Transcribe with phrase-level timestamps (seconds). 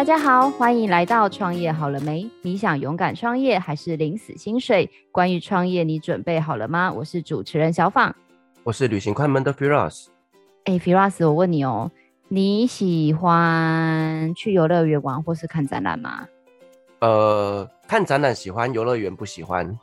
[0.00, 2.26] 大家好，欢迎来到创业好了没？
[2.40, 4.88] 你想勇敢创业还是领死薪水？
[5.12, 6.90] 关于创业，你准备好了吗？
[6.90, 8.16] 我是主持人小访，
[8.62, 10.06] 我是旅行快门的 Firas。
[10.64, 11.90] 哎，Firas，我问你哦，
[12.28, 16.26] 你喜欢去游乐园玩或是看展览吗？
[17.00, 19.78] 呃，看展览喜欢，游乐园不喜欢。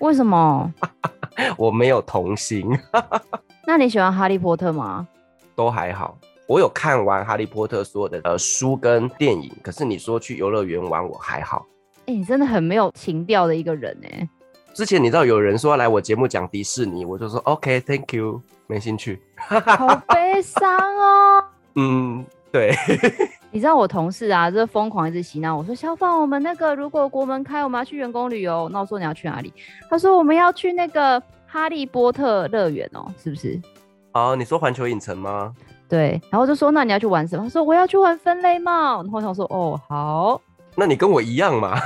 [0.00, 0.70] 为什么？
[1.56, 2.68] 我没有童心。
[3.66, 5.08] 那你喜欢哈利波特吗？
[5.56, 6.18] 都还好。
[6.50, 11.64] 我有看完《哈利波特》所有的呃书跟电影，可是你说去游乐园玩，我还好。
[12.00, 14.28] 哎、欸，你真的很没有情调的一个人哎。
[14.74, 19.22] 之前你知道有人说要来我节目讲迪士尼，我就说 OK，Thank you，没兴趣。
[19.36, 21.44] 好悲伤哦。
[21.76, 22.74] 嗯，对。
[23.52, 28.68] 你知道我同事啊，就疯狂一直洗脑我说小放，我们那个如果国门开，我们要去员工旅游。
[28.72, 29.54] 那我说你要去哪里？
[29.88, 33.56] 他说我们要去那个哈利波特乐园哦，是不是？
[34.14, 35.54] 哦，你说环球影城吗？
[35.90, 37.42] 对，然后就说，那你要去玩什么？
[37.42, 39.02] 他说我要去玩分类帽。
[39.02, 40.40] 然后我想说，哦，好，
[40.76, 41.76] 那你跟我一样嘛。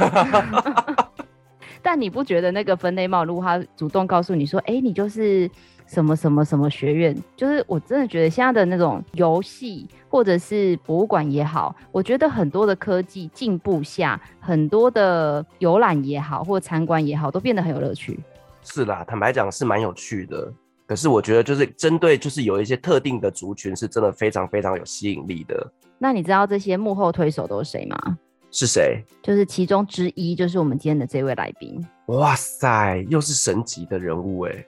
[1.83, 5.51] 但你不觉得那个分类帽，如果他主动告诉你说，哎，你就是
[5.87, 18.19] 什么什么什么学院，就是我真的觉得现在的那种游戏或者是博物馆也好，我觉得很多的科技进步下，很多的游览也好或参观也好，都变得很有乐趣。
[18.63, 20.51] 是啦，坦白讲是蛮有趣的。
[20.87, 25.73] 可是我觉得，就是针对就是有一些特定的族群，是真的非常非常有吸引力的。
[25.99, 28.19] 那你知道这些幕后推手都是谁吗？
[28.51, 29.03] 是谁？
[29.23, 31.85] 就是其中之一，就是我们今天的这位来宾。
[32.07, 34.67] 哇塞，又是神级的人物哎！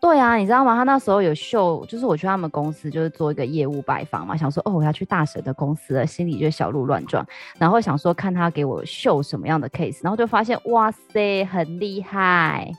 [0.00, 0.76] 对啊，你知道吗？
[0.76, 7.26] 他那时候有秀，就是我去他们公司，就是做一个业务拜访嘛，想说哦，我要去大神的公司了，心里就小鹿乱撞。
[7.58, 12.70] 然后想说看他给我秀什么样的 case，然后就发现哇塞，很厉害。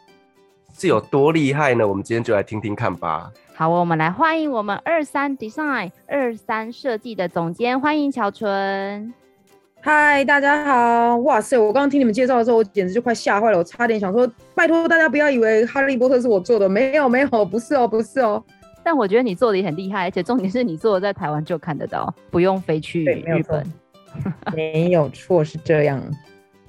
[0.78, 1.88] 是有多厉害呢？
[1.88, 3.32] 我们今天就来听听看吧。
[3.56, 9.12] 好，我们来欢迎我们二三 Design 二三设计的总监，欢迎乔纯。
[9.82, 11.18] 嗨，大家好！
[11.18, 18.44] 哇塞，我刚刚听你们介绍的时候，我简直就快吓坏了，我差点想说，拜托大家不要以为哈利波特是我做的，没有没有，不是哦，不是哦。
[18.84, 23.66] 但我觉得你做的也很厉害，而且重点是你做的在台湾就看得到，不用飞去日本。
[24.56, 26.00] 没有错，是这样。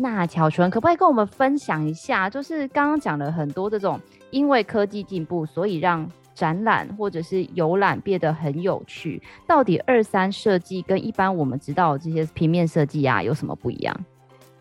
[0.00, 2.30] 那乔纯可不可以跟我们分享一下？
[2.30, 4.00] 就是刚刚讲了很多这种，
[4.30, 9.20] 因为科技进步，所以让展览或者是游览变得很有趣。
[9.44, 14.04] 到底二三设计跟一般我们知道这些平面设计啊有什么不一样？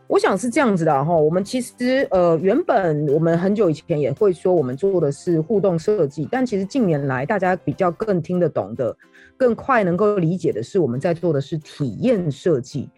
[0.08, 1.16] 我想是这样子的哈。
[1.16, 8.98] 我们其实呃原本我们很久以前也会说我们做的是互动设计，但其实近年来大家比较更听得懂的、
[9.38, 12.90] 更快能够理解的是我们在做的是体验设计。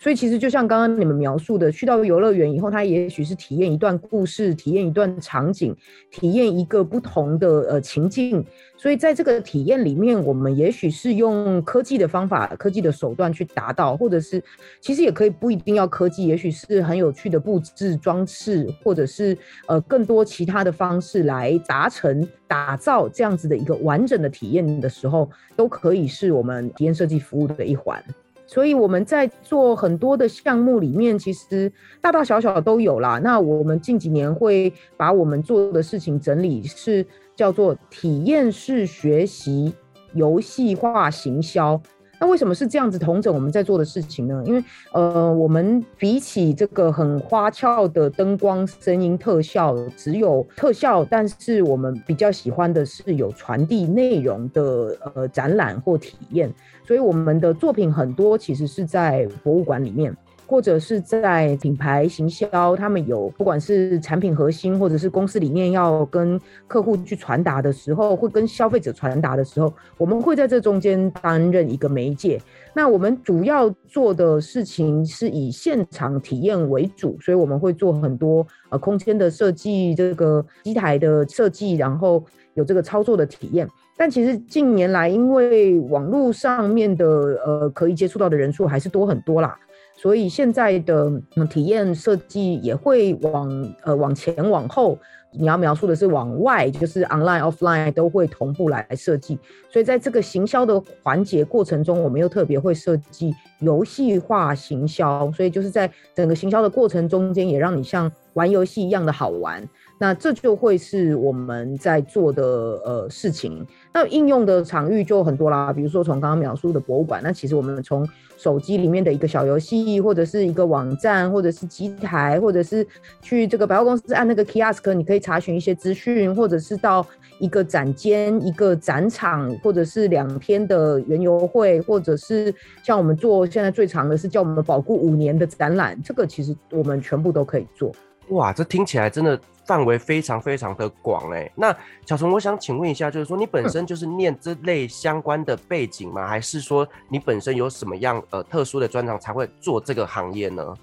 [0.00, 5.74] 所以其实就像刚刚你们描述的，去到游乐园以后，它也许是体验一段故事，体验一段场景，
[6.10, 8.44] 体验一个不同的呃情境。
[8.76, 14.40] 所以在这个体验里面，我们也许是用科技的方法、科技的手段去达到，或者是
[14.80, 19.36] 其实也可以不一定要科技，也许是很有趣的布置装饰，或者是
[19.66, 28.00] 呃更多其他的方式来达成打造这样子的一个完整的体验的时候，都可以是我们体验设计服务的一环。
[28.48, 31.70] 所以我们在做很多的项目里面，其实
[32.00, 33.20] 大大小小都有啦。
[33.22, 39.74] 那我们近几年会把我们做的事情整理，是叫做体验式学习、
[40.14, 41.78] 游戏化行销。
[42.20, 44.42] 那为什么是这样子同整我们在做的事情呢？
[44.44, 44.62] 因为
[44.92, 56.52] 呃，我们比起这个很花俏的灯光、声音、特效，只有特效，但是我们比较喜欢的是有传递内容的呃展览或体验。
[56.84, 60.16] 所以我们的作品很多其实是在博物馆里面。
[60.48, 72.40] 或者是在品牌行销，他们有不管是产品核心，或者是公司里面要跟客户去传达的时候，会跟消费者传达的时候，我们会在这中间担任一个媒介。
[72.72, 82.24] 那我们主要做的事情是以现场体验为主，所以我们会做很多呃空间的设计，这个机台的设计，然后
[82.54, 83.68] 有这个操作的体验。
[83.98, 87.06] 但其实近年来，因为网络上面的
[87.44, 89.58] 呃可以接触到的人数还是多很多啦。
[90.00, 91.10] 所以现在的
[91.50, 94.96] 体验设计也会往呃往前往后，
[95.32, 99.36] 你要描述的是往外，就是 online offline 都会同步来设计。
[99.68, 105.30] 所以在这个行销的环节过程中，我们又特别会设计游戏化行销。
[105.32, 109.66] 所以就是在整个行销的过程中间，也让你像玩游戏一样的好玩。
[110.00, 112.44] 那这就会是我们在做的
[112.84, 113.66] 呃事情。
[113.92, 122.86] 那应用的场域就很多啦，比如说从刚刚描述的博物馆，那其实我们从手机里面的一个小游戏，或者是一个网站，或者是机台，或者是
[123.20, 127.04] 去这个百货公司按那个 kiosk，你可以查询一些资讯，或者是到
[127.40, 137.92] 一个展间、一个展场，或者是两天的园游会，或者是像我们做现在最长的是叫我们保固五年的展览，这个其实我们全部都可以做。
[138.28, 141.50] 哇，这听起来真的范围非常非常的广哎。
[141.54, 141.74] 那
[142.04, 146.26] 小虫，我想请问一下，就是说你本身就是念这类相关的背景吗？
[146.26, 150.74] 还是说你本身有什么样呃特殊的专长才会做这个行业呢？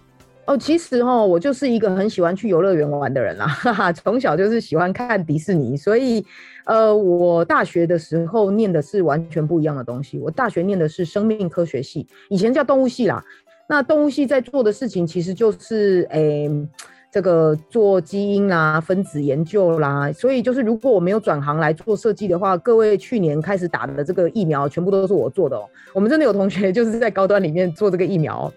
[0.47, 6.25] 哦，其实哈，我就是一个很喜欢去游乐园玩的人啦， 哈哈，从小就是喜欢看迪士尼，所以
[6.65, 10.19] 呃，我大学的时候念的是完全不一样的东西。
[10.19, 13.24] 我大学念的是生命科学系，以前叫动物系啦。
[13.68, 16.48] 那动物系在做的事情其实就是诶。
[16.48, 16.68] 欸
[17.12, 25.63] 这个做基因啦、分子研究啦，所以就是如果我没有转行来做设计的话，各位去年开始打的这个疫苗全部都是我做的哦。
[25.94, 28.51] 我们真的有同学就是在高端里面做这个疫苗，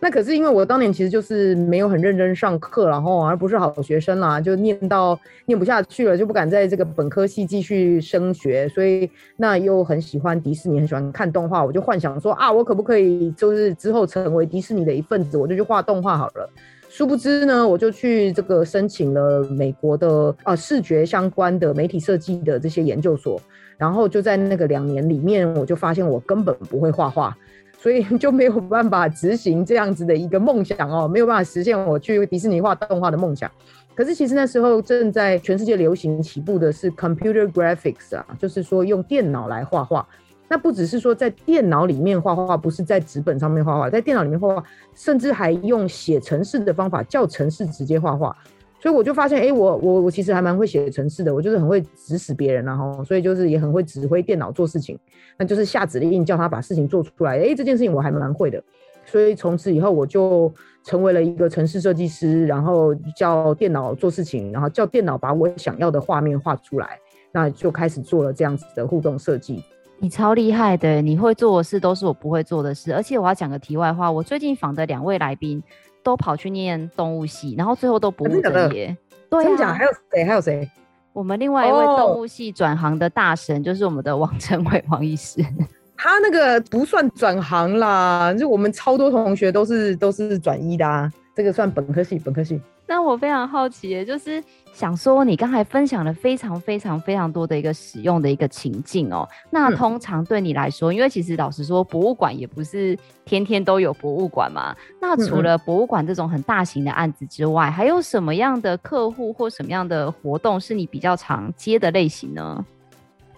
[0.00, 16.48] 那可是因为我当年其实就是没有很认真上课，然后而不是好学生啦，就念到念不下去了，就不敢在这个本科系继续升学，所以那又很喜欢迪士尼，很喜欢看动画，我就幻想说啊，我可不可以就是之后成为迪士尼的一份子，我就去画动画好了。
[16.88, 23.40] 殊不知呢，我就去这个申请了美国的啊视觉相关的媒体设计的这些研究所，
[23.76, 27.36] 然后就在那个两年里面，我就发现我根本不会画画，
[27.78, 33.50] 所以 就没有办法执行这样子的一个梦想哦，没有办法实现我去迪士尼画动画的梦想。
[33.94, 40.06] 可是其实那时候正在全世界流行起步的是 computer graphics 啊，就是说用电脑来画画。
[40.50, 44.64] 那不只是说在电脑里面画画，不是在纸本上面画画，在电脑里面画画，
[44.94, 48.34] 甚至还用写程式的方法叫程式直接画画。
[48.80, 54.98] 所以我就发现，哎、我我我其实还蛮会写程式的，我就是很会指使别人，然后所以就是也很会指挥电脑做事情，
[55.36, 57.38] 那就是下指令叫他把事情做出来。
[57.38, 58.62] 哎、这件事情我还蛮会的，
[59.04, 60.52] 所以从此以后我就
[60.84, 66.98] 成为了一个城市设计师，然后叫电脑做事情，然后叫电脑把我想要的画面画出来，
[67.32, 69.62] 那就开始做了这样子的互动设计。
[70.00, 72.94] 你超厉害的，你会做的事都是我不会做的事。
[72.94, 75.60] 而且我要讲个题外话，我最近访的两位来宾
[76.08, 78.96] 都跑去念动物系，然后最后都不务正业。
[79.28, 80.24] 对啊，还有谁？
[80.24, 80.66] 还有谁？
[81.12, 83.64] 我们另外一位动物系转行的大神，oh.
[83.66, 85.44] 就是我们的王成伟王医师。
[85.98, 91.12] 他那个不算转行啦，就我们超多同学都是都是转医的啊。
[91.36, 92.58] 这个算本科系，本科系。
[92.88, 94.42] 那我非常好奇，就是
[94.72, 99.28] 想说，你刚才分享了非常非常非常多的一个使用的一个情境哦。
[99.50, 104.74] 那通常对你来说，嗯、因为其实老实说，博物馆也不是天天都有博物馆嘛。
[105.00, 112.64] 那除了博物馆这种很大型的案子之外，还有什么样的客户或什么样的活动是你比较常接的类型呢？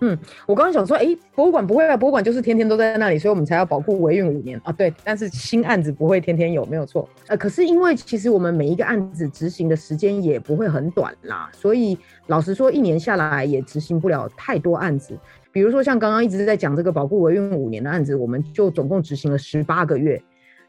[0.00, 0.16] 嗯，
[0.46, 4.72] 我刚刚想说，哎、博物馆不会啊，博物馆就是天天都在那里，所以我们才要保护维运五年啊。
[4.72, 7.08] 对，但是新案子不会天天有，没有错。
[7.26, 11.98] 呃，可是因为其实我们每一个案子执行的时间也不会很短啦，所以
[12.28, 15.16] 老实说，一年下来也执行不了太多案子。
[15.52, 20.22] 比如说像刚刚一直在讲这个保护维运五年的案子，我们就总共执行了十八个月。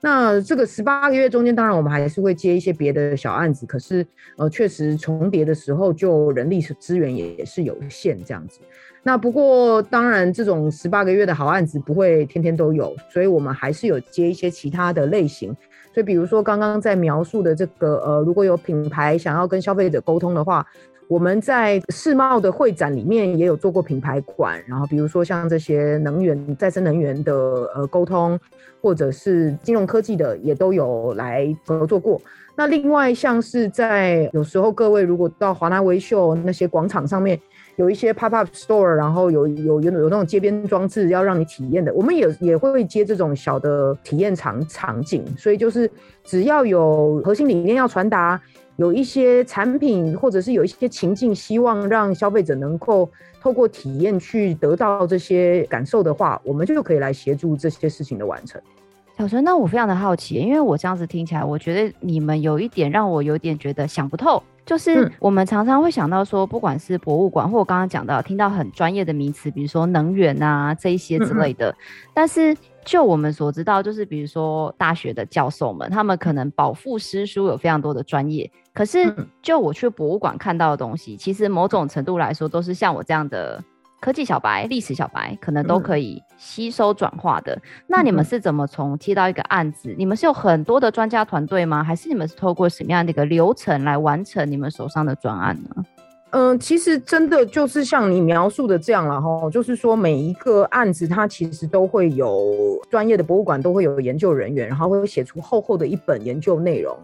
[0.04, 4.04] 那这个十八个月中间，当然我们还是会接一些别的小案子，可是
[4.36, 8.60] 呃，确实重叠的时候，就人力资源也是有限这样子。
[9.04, 15.50] 那不过，当然，这种十八个月的好案子不会天天都有，所以我们还是有接一些其他的类型。
[15.92, 20.64] 所以，比如说刚刚在描述的这个，呃，如果有品牌想要跟消费者沟通的话，
[21.08, 24.64] 我们在世贸的会展里面也有做过品牌馆。
[24.68, 27.34] 然后，比如说像这些能源、再生能源的
[27.74, 28.40] 呃沟通，
[28.84, 32.22] 或者是金融科技的，也都有来合作过。
[32.56, 37.40] 那另外，像是在有时候各位如果到华纳威秀那些广场上面。
[37.78, 45.26] 有一些 pop up store，然后有有有有那种街边装置要让你体验的，我们也也会接这种小的体验场场景。
[45.38, 45.90] 所以就是
[46.24, 48.40] 只要有核心理念要传达，
[48.76, 53.10] 有一些产品或者是有一些情境，希望让消费者能够
[53.42, 58.62] 透过体验去得到这些感受的话，我们就可以来协助这些事情的完成。
[59.18, 64.42] 小陈，那我非常的好奇，因为我这样子听起来，我觉得你们有一点让我有点觉得想不透。
[64.72, 71.76] 就是我们常常会想到说，不管是博物馆，或我刚刚讲到听到很专业的名词，比如说能源啊这一些之类的。
[72.14, 78.50] 但是就我们所知道，就是比如说大学的教授们，他们可能饱腹诗书，有非常多的专业。
[78.74, 83.62] 可是就我去博物馆看到的东西，其实某种程度来说，都是像我这样的。
[84.02, 87.54] 科技小白、历史小白可能都可以吸收转化的。
[87.54, 89.94] 嗯、那你们是怎么从接到一个案子？
[89.96, 91.84] 你们是有很多的专家团队吗？
[91.84, 95.86] 还是你们是透过什么样的一个流程来完成你们手上的专案呢？
[96.32, 106.98] 嗯，其实真的就是像你描述的这样了哈，就是说每一个案子它其实都会有专业的博物馆都会有研究人员，然后会写出厚厚的一本研究内容。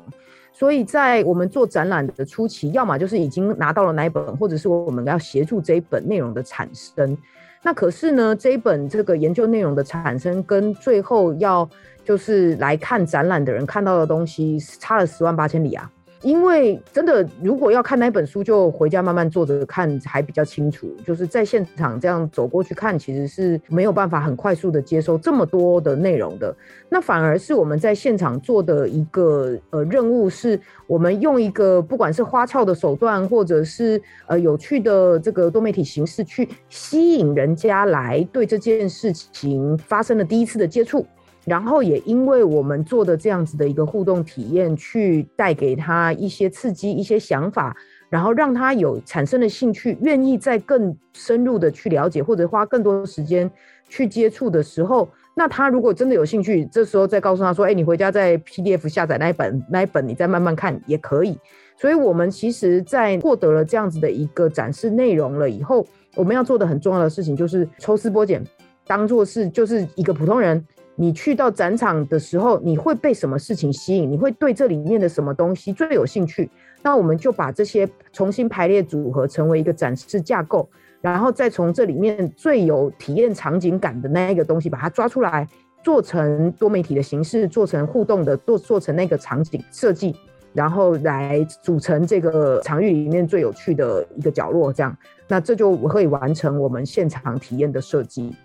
[0.57, 7.15] 所以在我们做展览的初期，要么就是已经拿到了哪一本，或者是我们要协助这一本内容的产生。
[7.61, 11.69] 那可是呢，这一本这个研究内容的产生跟最后要
[12.03, 15.91] 就是来看展览的人看到的东西差了十万八千里啊。
[16.23, 20.89] 因为真的，如果要看那本书，就回家慢慢坐着看，还比较清楚。
[21.05, 26.55] 就是在现场这样走过去看，其实是没有办法很快速的接收这么多的内容的。
[26.89, 41.05] 那反而是我们在现场做的一个呃任务，是我们用一个不管是花俏的手段，或者是呃有趣的这个多媒体形式，去吸引人家来对这件事情发生了第一次的接触。
[41.47, 47.73] 然后也因为我们做的这样子的一个互动体验，去带给他一些刺激、一些想法，
[48.09, 53.49] 然后让他有产生的兴趣，愿意再更深入的去了解，或者花更多时间
[53.87, 61.39] 去接触的时候，那他如果真的有兴趣，这时候再告诉他说：“哎，你回家在 PDF 下载那一本，那一本你再慢慢看也可以。”
[61.79, 68.43] 所以，我们其实，在获得了这样子的一个展示内容了以后，我们要做的很重要的事情就是抽丝剥茧，
[68.85, 70.61] 当做是就是一个普通人。
[70.99, 74.11] 你去到展场的时候，你会被什么事情吸引？
[74.11, 76.49] 你会对这里面的什么东西最有兴趣？
[76.81, 80.67] 那我们就把这些重新排列组合成为一个展示架构，
[80.99, 85.47] 然后再从这里面最有体验场景感的那一个东西把它抓出来，
[85.83, 90.15] 做成多媒体的形式，做成互动的，做做成那个场景设计，
[90.51, 94.73] 然后来组成这个场域里面最有趣的一个角落。
[94.73, 98.35] 这样，那这就会完成我们现场体验的设计。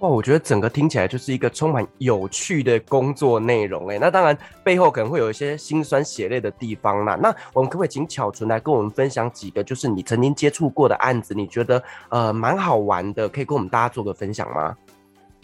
[0.00, 3.98] 哇，我觉得整个听起来就是一个充满有趣的工作内容哎。
[4.00, 7.18] 那当然背后可能会有一些辛酸血泪的地方啦。
[7.20, 14.74] 那我们可不可以请巧纯来跟我们分享几个，就是你曾经接触过的案子，你觉得呃蛮好玩的，可以跟我们大家做个分享吗？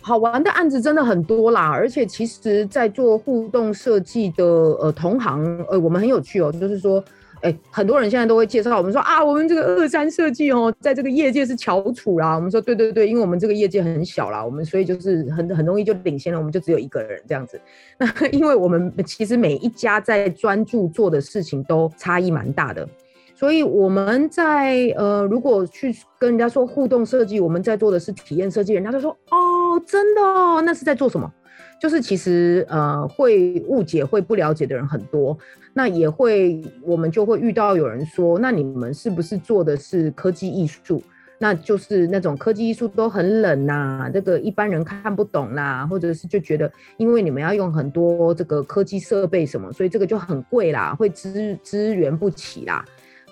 [0.00, 7.04] 好玩的案子真的很多啦，而且其实在做互动设计的呃同行呃，我们很有趣哦，就是说。
[7.42, 12.34] 哎、很多人现在都会介绍我们说啊，我们这个二三设计哦，在这个业界是翘楚啦。
[12.34, 17.60] 我们说对对对，因为我们这个业界很小啦，我们所以就是很很容易就领先了，我们就只有一个人这样子。
[17.98, 22.88] 那因为我们其实每一家在专注做的事情都差异蛮大的，
[23.34, 31.30] 所以我们在呃，如果去跟人家说互动设计，我们在做的是体验设计，人家就说哦，真的哦，那是在做什么？
[31.78, 35.36] 就是其实呃会误解会不了解的人很多，
[35.74, 41.02] 那也会我们就会遇到有人说，那你们是不是做的是科技艺术？
[41.38, 52.82] 那就是那种科技艺术都很冷呐、啊，这个一般人看不懂啦、或者是就觉得因为你们要用很多这个科技设备什么，所以这个就很贵啦，会资资源不起啦。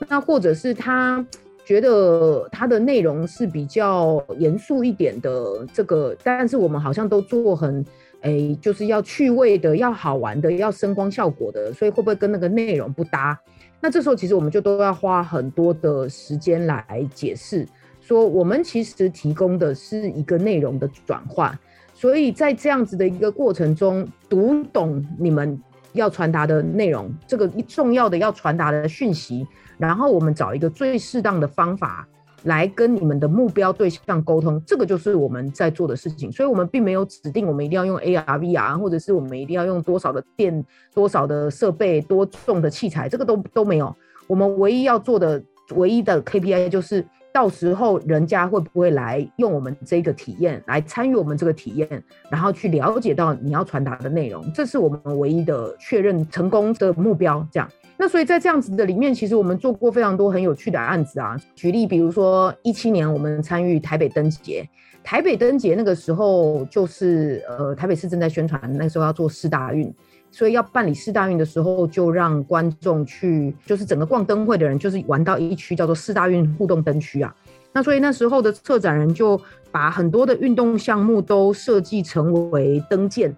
[0.07, 1.25] 那或者是他
[1.65, 7.83] 觉得他的内容是比较严肃一点的这个，但是我们好像都做很。
[8.25, 13.39] 哎、就是要趣味的，要好玩的，要声光效果的，所以会不会跟那个内容不搭？
[13.83, 17.69] 那这时候其实我们就都要花很多的时间来解释，
[18.01, 21.57] 说我们其实提供的是一个内容的转换，
[21.93, 25.61] 所以在这样子的一个过程中，读懂你们
[25.93, 32.09] 要传达的内容，这个重要的要传达的讯息，然后我们找一个最适当的方法。
[32.45, 36.31] 来跟你们的目标对象沟通，这个就是我们在做的事情。
[36.31, 43.95] 所以，我们并没有指定我们一定要用 AR、VR，或者是我们一定要用多少的电、多少的设备、多重的器材，这个都都没有。
[44.27, 45.43] 我们唯一要做的、
[45.75, 57.47] 唯一的 KPI 就是，到时候人家会不会来用我们这个体验，来参与我们这个体验，然后去了解到你要传达的内容，这是我们唯一的确认成功的目标。
[57.51, 57.69] 这样。
[57.97, 61.41] 那所以在这样子的里面，其实我们做过非常多很有趣的案子啊。
[61.55, 64.69] 举例，比如说一七年我们参与台北灯节，
[65.03, 69.95] 台北灯节那个时候就是呃台北市正在宣传，那个时候要做四大运，
[70.31, 77.35] 所以要办理四大运的时候，就让观众去，就是整个逛灯会的人，就是玩到一区叫做四大运互动灯区啊。
[77.75, 79.39] 那所以那时候的策展人就
[79.71, 83.37] 把很多的运动项目都设计成为灯舰。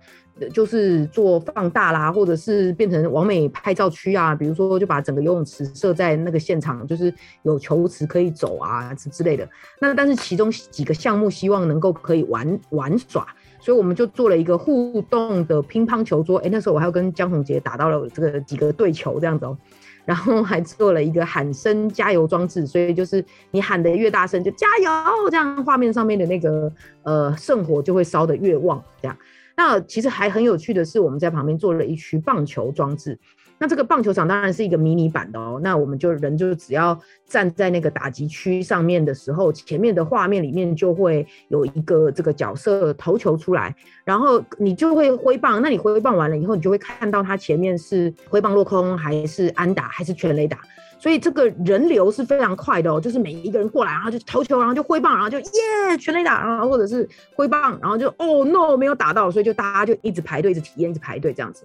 [0.52, 7.11] 就是做放大啦，或者是变成完美拍照区啊，比如说就把整个游泳池设在那个现场，就是
[7.43, 9.49] 有球池可以走啊之类的。
[9.81, 13.26] 那但是其中几个项目希望能够可以玩玩耍，
[13.59, 16.37] 所以我们就做了一个互动的乒乓球桌。
[16.40, 19.57] 哎、那时候我还要跟江宏杰打到了这个几个对球这样子哦、
[20.07, 26.73] 然后还做了一个喊声加油装置，所以就是你喊的越大声就加油，这样画面上面的那个
[27.03, 29.19] 呃圣火就会烧的越旺这样。
[29.57, 33.19] 那其实还很有趣的是，我们在旁边做了一区棒球装置。
[33.59, 35.61] 那这个棒球场当然是一个迷你版的哦。
[35.63, 45.61] 那我们就人就只要站在那个打击区上面的时候，前面的画面里面就会有一个这个角色投球出来，然后你就会挥棒。
[45.63, 50.59] 那你挥棒完了以后，你就会看到他前面是挥棒落空，还是安打，还是全垒打。
[50.99, 61.65] 所以这个人流是非常快的哦，就是每一个人过来，然后就投球，然后就挥棒，然后就耶全垒打，然后或者是挥棒，然后就哦 no 没有打到，所以就大家就一直排队，一直体验，一直排队这样子。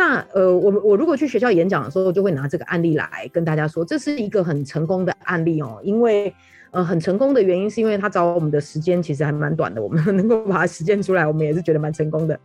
[0.00, 5.78] 那呃，我我如果去学校演讲的时候，就会拿这个案例来跟大家说，这是一个很成功的案例哦。
[5.82, 6.34] 因为
[6.70, 12.40] 呃，很成功的原因是因为他找我们的时间其实还蛮短的，我们能够把它实践出来，我们也是觉得蛮成功的。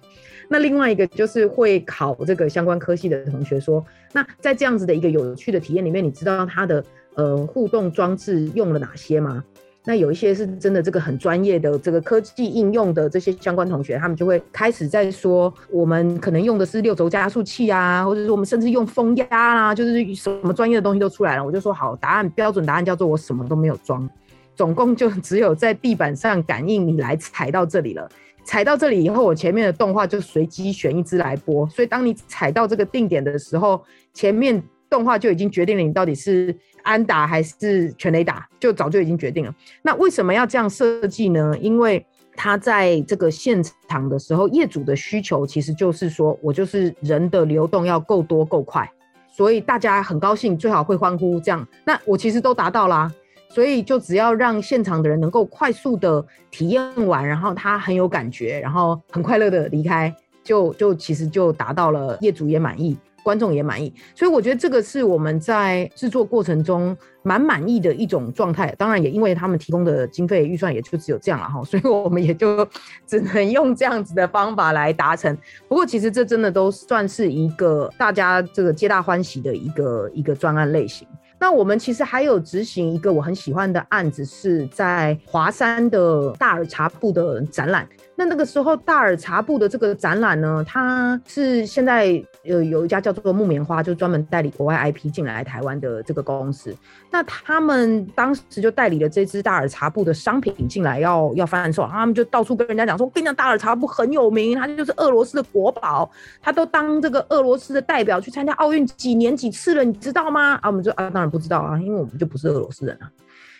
[0.49, 3.81] 那另外一个就是会考这个相关科系的同学说，
[4.11, 6.83] 那在这样子的一个有趣的体验里面，你知道他的
[7.13, 9.41] 呃互动装置用了哪些吗？
[9.87, 21.45] 那有一些是真的，这个很专业的这个科技应用的这些相关同学，他们就会开始在说，我们可能用的是六轴加速器啊，或者是我们甚至用风压啦，就是什么专业的东西都出来了。
[21.45, 24.09] 我就说好，答案标准答案叫做我什么都没有装，
[24.55, 28.09] 总共就只有在地板上感应你来踩到这里了，
[28.43, 33.83] 踩到这里以后，我前面的动画就随机选一支来播，所以当你踩到这个定点的时候，
[34.15, 36.55] 前面动画就已经决定了你到底是。
[36.85, 39.53] 安打还是全垒打，就早就已经决定了。
[39.81, 41.53] 那为什么要这样设计呢？
[41.59, 42.05] 因为
[42.37, 48.89] 他在这个现场的时候，业主的需求其实就是说，我就是人的流动要够多够快，
[49.29, 51.67] 所以大家很高兴，最好会欢呼这样。
[51.83, 53.11] 那我其实都达到啦，
[53.49, 60.13] 所以就只要让现场的人能够快速的体验完，然后他很有感觉，然后很快乐的离开，
[60.43, 62.97] 就就其实就达到了，业主也满意。
[63.25, 68.71] 观众也满意，所以我觉得这个是我们在制作过程中蛮满意的一种状态。
[68.77, 72.63] 当然，也因为他们提供的经费预算也就只有这样了哈， 所以我们也就
[73.07, 75.35] 只能用这样子的方法来达成。
[75.67, 81.07] 不过，其实这真的都算是一个大家这个皆大欢喜的一个一个专案类型。
[81.39, 87.87] 那我们其实还有执行一个我很喜欢的案子，是在华山的大耳茶布的展览。
[88.17, 92.07] 那那个时候，大耳茶布的这个展览呢，它是现在
[92.43, 96.75] 有有一家叫做木棉花，就专门代理国外 IP 进来台湾的这个公司。
[97.11, 106.09] 那他们当时就代理了这支大耳茶布的商品进来要，要要贩售，他们就到处跟人家讲说：“我跟你讲，大耳茶布很有名，它就是俄罗斯的国宝，
[106.41, 113.11] 他都当这个俄罗斯的代表去参加奥运几年几次了，你知道吗？”啊，我们就啊，当然不知道啊，因为我们就不是俄罗斯人啊。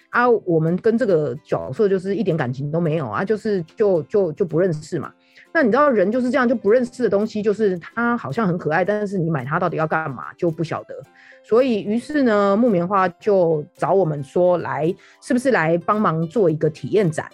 [0.10, 5.12] 啊，我们跟这个角色就是一点感情都没有啊，就是就就就不认识嘛。
[5.54, 10.94] 那你知道人就是这样，就不认识的东西，就是它好像很可爱，但是你买它到底要干嘛就不晓得。
[11.44, 17.30] 所以于是呢，木棉花就找我们说来，是不是来帮忙做一个体验展？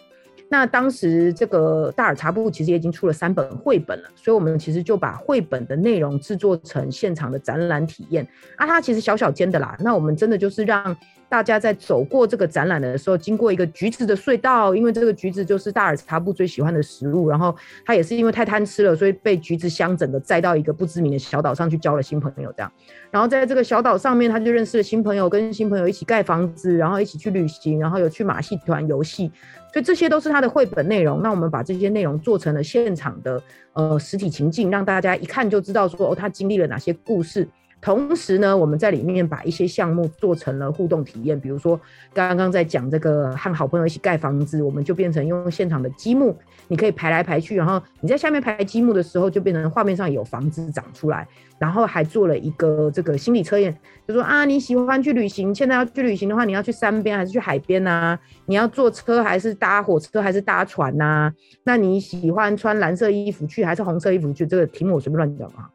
[0.51, 8.27] 那当时这个大耳茶布其实已经出了三本绘本了，所以我们其实就把绘本的内容制作成现场的展览体验。
[8.57, 10.95] 啊，它其实小小间的啦，那我们真的就是让。
[11.31, 17.29] 大家在走过这个展览的时候，经过一个橘子的隧道，因为这个橘子就是大耳茶布最喜欢的食物。
[17.29, 22.51] 然后他也是因为太贪吃了，所以被橘子香整个载到一个不知名的小岛上去交了新朋友。
[22.51, 22.69] 这样，
[23.11, 29.31] 然后在这个小岛上面，他就认识了新朋友，跟新朋友一起盖房子，然后一起去旅行，然后有去马戏团游戏。
[29.71, 31.21] 所以这些都是他的绘本内容。
[31.21, 33.41] 那我们把这些内容做成了现场的
[33.73, 37.47] 呃实体情境，让大家一看就知道说哦，他经历了哪些故事。
[37.81, 41.79] 同时呢，我们在里面把一些项目做成了互动体验，比如说
[42.13, 53.75] 刚刚在讲这个和好朋友一起盖房子，我们就变成用现场的积木，你可以排来排去，然后你在下面排积木的时候，就变成画面上有房子长出来，然后还做了一个这个心理测验，
[54.07, 58.19] 就说啊，你喜欢去旅行，现在要去旅行的话，你要去山边还是去海边啊？
[58.45, 61.31] 你要坐车还是搭火车还是搭船呐？
[61.63, 64.45] 那你喜欢穿蓝色衣服去还是红色衣服去？
[64.45, 65.67] 这个题目我随便乱讲啊。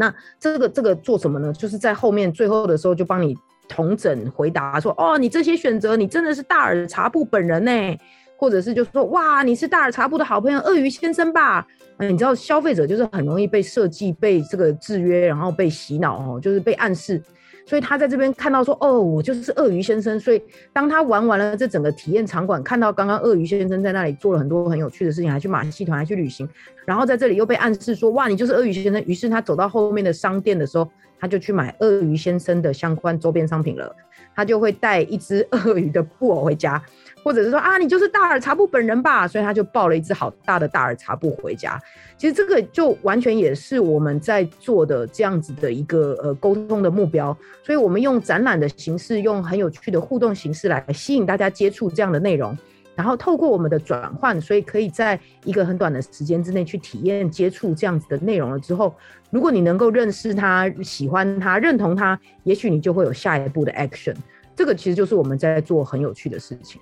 [0.00, 1.52] 那这个这个做什么呢？
[1.52, 3.36] 就是在后面最后的时候就帮你
[3.68, 7.98] 统整回答说，哦，你这些选择，你真的是大耳茶布本人呢，
[8.36, 11.66] 或者是就说，哇，你是大耳茶布的好朋友鳄鱼先生吧？
[11.96, 17.20] 嗯，你知道消费者就是很容易被设计、被这个制约，然后被洗脑哦，就是被暗示。
[17.68, 20.18] 所以他在这边看到说，哦，我就是鳄鱼先生。
[20.18, 26.48] 所以当他玩完了这整个体验场馆，看到刚刚鳄鱼先生在那里做了很多很有趣的事情，还去马戏团，还去旅行，
[26.86, 29.04] 然后在这里又被暗示说，哇，你就是鳄鱼先生。
[29.04, 30.88] 于是他走到后面的商店的时候，
[31.20, 33.94] 他就去买鳄鱼先生的相关周边商品了。
[34.34, 36.80] 他就会带一只鳄鱼的布偶回家。
[37.28, 39.28] 或者是说啊，你就是大耳茶布本人吧？
[39.28, 41.78] 所以他就抱了一只好大的大耳茶布回家。
[42.16, 47.36] 其实这个就完全也是我们在做的这样子的一个呃沟通的目标。
[47.62, 52.56] 所以我们用展览的形式，用很有趣的互动形式来吸引大家接触这样的内容。
[52.96, 58.94] 然后透过我们的转换，所以可以在一个很短的时间之内去体验接触这样子的内容了之后，
[59.30, 64.16] 如果你能够认识他、喜欢他、认同他，也许你就会有下一步的 action。
[64.56, 66.80] 这个其实就是我们在做很有趣的事情。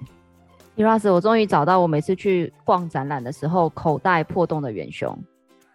[0.76, 5.18] Eras，我终于找到我每次去逛展览的时候口袋破洞的元凶。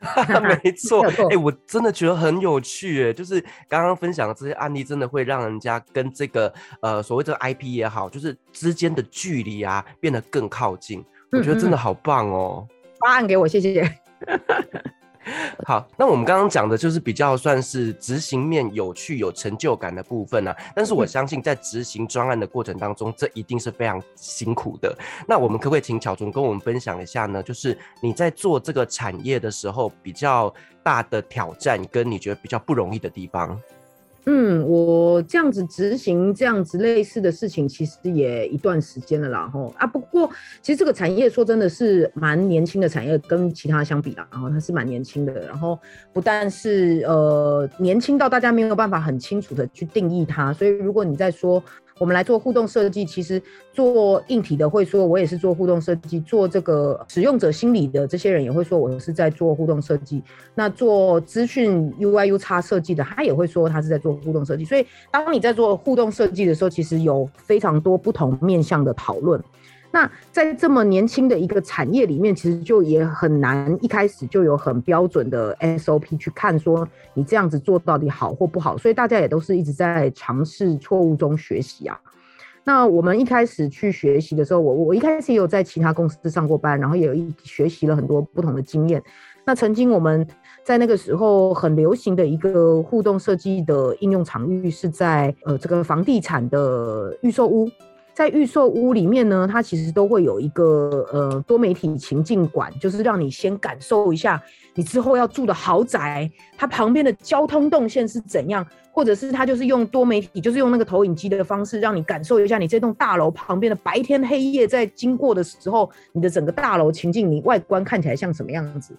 [0.63, 11.05] 没错，哎、欸，我真的觉得很有趣，哎，就是刚刚分享的这些案例，真的会让人家跟这个呃所谓这个 IP 也好，就是之间的距离啊变得更靠近。
[11.31, 12.67] 我觉得真的好棒哦！
[12.99, 13.83] 发案给我，谢谢。
[15.65, 20.57] 好，那我们刚刚讲的就是比较算是执行面有趣、有成就感的部分呢、啊。
[20.75, 24.97] 但是我相信在执行专案的过程当中，这一定是非常辛苦的。
[25.27, 27.43] 那我们可不可以请巧纯跟我们分享一下呢？
[27.43, 33.59] 就是你在做这个产业的时候，比较大的挑战跟你觉得比较不容易的地方？
[34.25, 39.87] 嗯，我这样子执行这样子类似的事情，其实也一段时间了啦，吼啊。
[39.87, 40.29] 不过
[40.61, 45.33] 其实这个产业说真的是蛮年轻的产业，跟其他相比啦，然后它是蛮年轻的。
[45.47, 45.79] 然后
[46.13, 51.61] 不但是呃年轻到大家没有办法很清楚的去定义它，所以如果你在说。
[52.01, 53.39] 我们来做互动设计，其实
[53.71, 60.23] 做硬体的会说，我也是做互动设计；做这个使用者心理的这些人也会说，我是在做互动设计。
[60.55, 64.65] 那做资讯 UI UX 设计的，他也会说他是在做互动设计。
[64.65, 69.39] 所以，当你在做互动设计的时候，其实有非常多不同面向的讨论。
[69.93, 81.99] 那在这么年轻的一个产业里面，其实就也很难一开始就有很标准的 SOP 去看说你这样子做到底好或不好，所以大家也都是一直在尝试错误中学习啊。
[82.63, 89.01] 那我们一开始去学习的时候，我我一开始也有在其他公司上过班，然后也有一学习了很多不同的经验。
[89.43, 90.25] 那曾经我们
[90.63, 97.67] 在那个时候很流行的一个互动设计的应用场域是在呃这个房地产的预售屋。
[98.21, 104.39] 在预售屋里面呢，它其实都会有一个呃多媒体情境馆，就是让你先感受一下
[104.75, 118.93] 你之后要住的豪宅，它旁边的交通动线是怎样，或者是他就是用多媒体，就是用那个投影机的方式，让你感受一下你这栋大楼旁边的白天黑夜在经过的时候，你的整个大楼情境，你外观看起来像什么样子。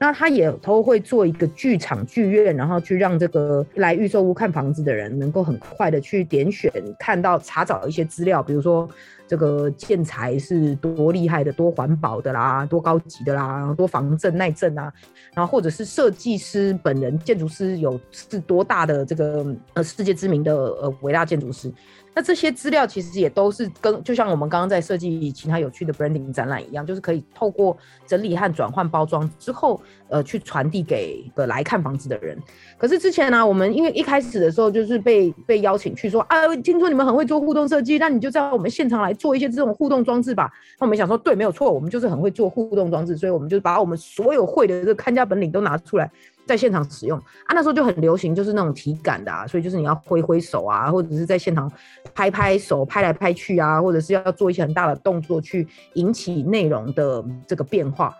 [0.00, 8.88] 那他也都会做一个剧场剧院，然后去让这个来预售屋看房子的人能够很快的去点选，看到查找一些资料，比如说
[9.28, 14.90] 这个建材是多厉害的、多环保的啦、多高级的啦、多防震耐震啊，
[15.34, 21.70] 然后或者是设计师本人、建筑师有是多大的这个呃世界知名的呃伟大建筑师。
[22.14, 32.36] 那这些资料其实也都是跟，就像我们刚刚在设计其他有趣的 branding 展览一样，就是可以透过整理和转换包装之后，呃，去传递给的来看房子的人。
[32.76, 40.50] 可是之前呢、我们因为一开始的时候就是被被邀请去说啊，听说你们很会做互动设计，那你就在我们现场来做一些这种互动装置吧。
[40.80, 46.10] 那我们想说，对，没有错，我们就是很会做互动装置，所以我们就把我们所有会的这个看家本领都拿出来。
[46.48, 51.70] 在现场使用啊，那时候就很流行，就是那种体感的啊，所以就是你要挥挥手啊，或者是在现场
[52.14, 58.16] 拍拍手，拍来拍去啊，或者是要做一些很大的动作去引起内容的这个变化。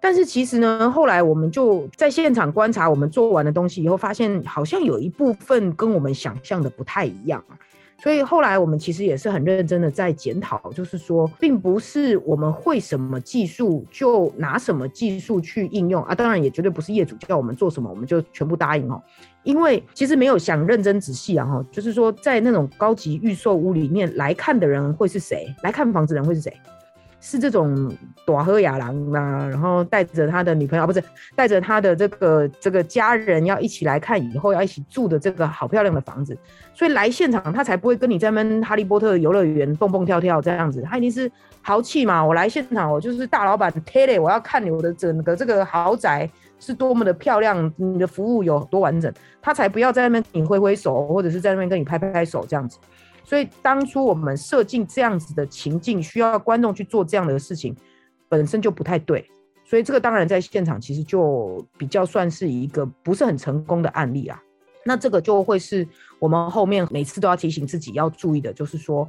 [0.00, 7.42] 但是其实呢，后来我们就在现场观察我们做完的东西以后，发现好像有一部分跟我们想象的不太一样。
[8.00, 16.02] 所以后来我们其实也是很认真的在检讨，就是说，并不是我们会什么技术就拿什么技术去应用。
[16.04, 19.02] 啊，当然也绝对不是业主叫我们做什么我们就全部答应哦，
[19.42, 26.52] 因为其实没有想认真仔细啊哈，就是说在那种高级预售屋里面来看的人会是谁，来看房子的人会是谁？
[27.20, 27.92] 是这种
[28.24, 31.02] 大好野人啊，然后带着他的女朋友，不是
[31.34, 36.36] 带着他的这个这个家人要一起来看，以后要一起住的这个好漂亮的房子，
[36.74, 42.24] 所以来现场他才不会跟你在那边哈利波特游乐园蹦蹦跳跳这样子，他一定是豪气嘛。
[42.24, 52.78] 我来现场，我就是大老板 Terry，我要看你我的整个这个豪宅是多么的漂亮，你的服务有多完整，他才不要在那边跟你挥挥手，或者是在那边跟你拍拍手这样子。
[53.28, 57.76] 所以当初我们设计这样子的情境，需要观众去做这样的事情，
[58.26, 59.22] 本身就不太对。
[59.66, 64.42] 所以这个当然在现场其实就比较算是一个不是很成功的案例啊。
[64.82, 65.86] 那这个就会是
[66.18, 69.06] 我们后面每次都要提醒自己要注意的，就是说，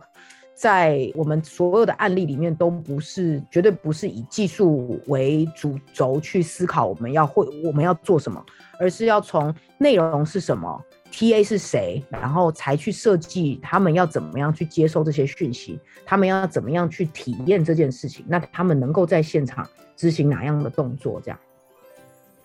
[0.53, 8.45] 在我们所有的案例里面，都不是绝对不是以技术为主轴去思考我们要会我们要做什么，
[8.81, 10.83] 而是要从内容是什么。
[11.11, 12.03] TA 是谁？
[12.09, 18.25] 然后才去设计他们要怎么样去接受这些讯息，他们要怎么样去体验这件事情？
[18.27, 21.19] 那他们能够在现场执行哪样的动作？
[21.23, 21.39] 这样。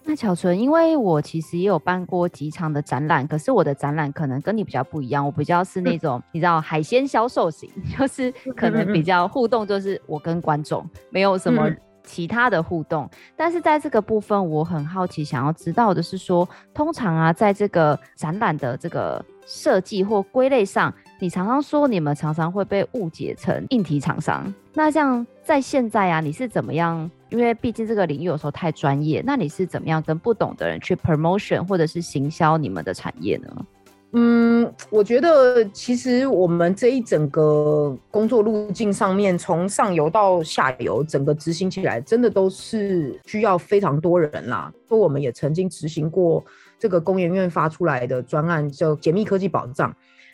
[0.07, 11.71] 那巧纯，因为我其实也有办过几场的展览，可是我的展览可能跟你比较不一样，我比较是那种、嗯、你知道海鲜销售型， 就是可能比较互动，就是我跟观众没有什么
[12.05, 13.09] 其他的互动。
[13.35, 27.11] 但是在这个部分，我很好奇，想要知道的是说，通常啊，在这个展览的这个设计或归类上，你常常说你们常常会被误解成硬体厂商，那像在现在啊，你是怎么样？
[27.31, 33.49] 因为毕竟这个领域有时候太专业，那你是怎么样跟不懂的人去 promotion 或者是行销你们的产业呢？
[34.17, 44.73] 嗯，我觉得其实我们这一整个工作路径上面，从上游到下游，整个执行起来真的都是需要非常多人啦。
[44.89, 46.45] 说我们也曾经执行过
[46.79, 49.93] 这个工研院发出来的专案，叫解密科技保障。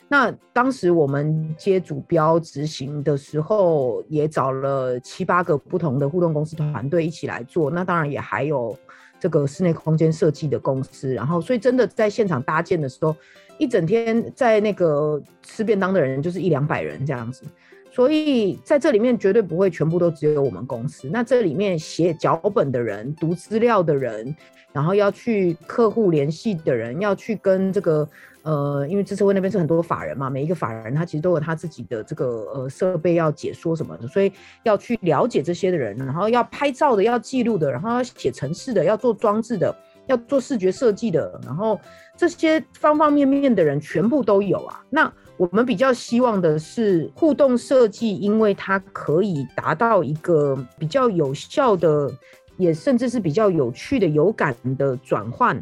[0.08, 7.70] 那当时我们接主标执行的时候，也找了七八个不同的互动公司团队一起来做。
[7.70, 8.76] 那当然也还有
[9.18, 11.14] 这个室内空间设计的公司。
[11.14, 13.14] 然后，所以真的在现场搭建的时候，
[13.60, 17.44] 一整天在那个吃便当的人就是一两百人这样子。
[17.92, 21.08] 所以在这里面绝对不会全部都只有我们公司。
[21.12, 24.34] 那这里面写脚本的人、读资料的人，
[24.72, 28.08] 然后要去客户联系的人，要去跟这个。
[28.42, 39.76] 呃，因为资策会那边是很多法人嘛，每一个法人他其实都有他自己的这个呃设备要解说什么的，所以要去了解这些的人，然后要拍照的，要记录的，然后要写程式的，要做装置的，
[40.10, 41.80] 要做视觉设计的，然后
[42.16, 44.84] 这些方方面面的人全部都有啊。
[44.90, 52.12] 那我们比较希望的是互动设计，因为它可以达到一个比较有效的，
[52.58, 55.58] 也甚至是比较有趣的、有感的转换。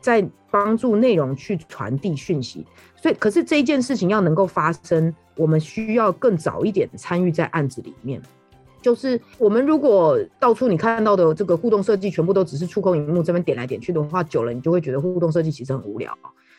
[0.00, 8.20] 在帮助内容去传递讯息，所以可是这一件事情要能够发生，我们需要更早一点参与在案子里面。
[8.82, 16.16] 就是我们如果到处你看到的这个互动设计全部都只是触控荧幕这边点来点去的话，久了你就会觉得互动设计其实很无聊。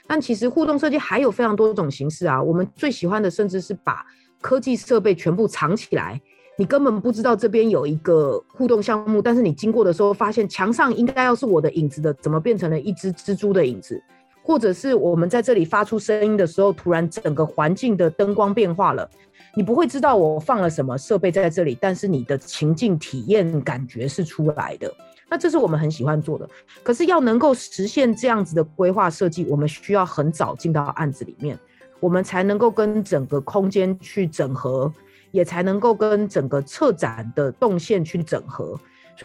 [0.07, 4.05] 但其实互动设计还有非常多种形式啊，我们最喜欢的甚至是把
[4.41, 6.19] 科技设备全部藏起来。
[6.57, 13.99] 你根本不知道这边有一个互动项目，但是你经过的时候发现墙上应该要是我的影子的，怎么变成了一只蜘蛛的影子？
[14.43, 19.09] 或者是我们在这里发出声音的时候，突然整个环境的灯光变化了，
[19.55, 24.93] 你不会知道我放了什么设备在这里，但是你的情境体验感觉是出来的。
[25.29, 26.49] 那这是我们很喜欢做的。
[26.83, 31.57] 可是要能够实现这样子的规划设计，我们需要很早进到案子里面，
[31.99, 34.91] 我们才能够跟整个空间去整合。
[35.33, 38.77] 也才能够跟整个策展的动线去整合，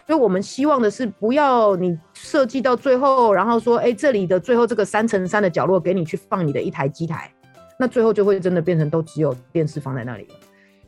[0.05, 7.31] 所以我们希望的是不要你设计到最后，然后说，哎，这里的最后这个三乘三的角落给你去放你的一台机台，
[7.79, 10.35] 那最后就会真的变成都只有电视放在那里了。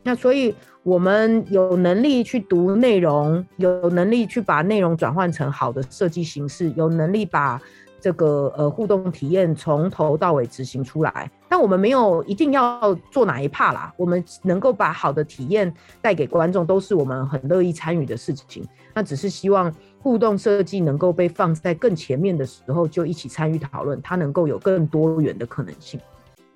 [0.04, 7.62] 那所以我们有能力去读内容，有能力去把内容转换成好的设计形式，有能力把。
[8.02, 18.66] 这个呃互动体验从头到尾执行出来，但我们没有一定要做哪一帕啦，我们能够把好的体验带给观众，都是我们很乐意参与的事情。
[18.94, 26.00] 那只是希望互动设计能够被放在更前面的时候，就一起参与讨论，它能够有更多元的可能性。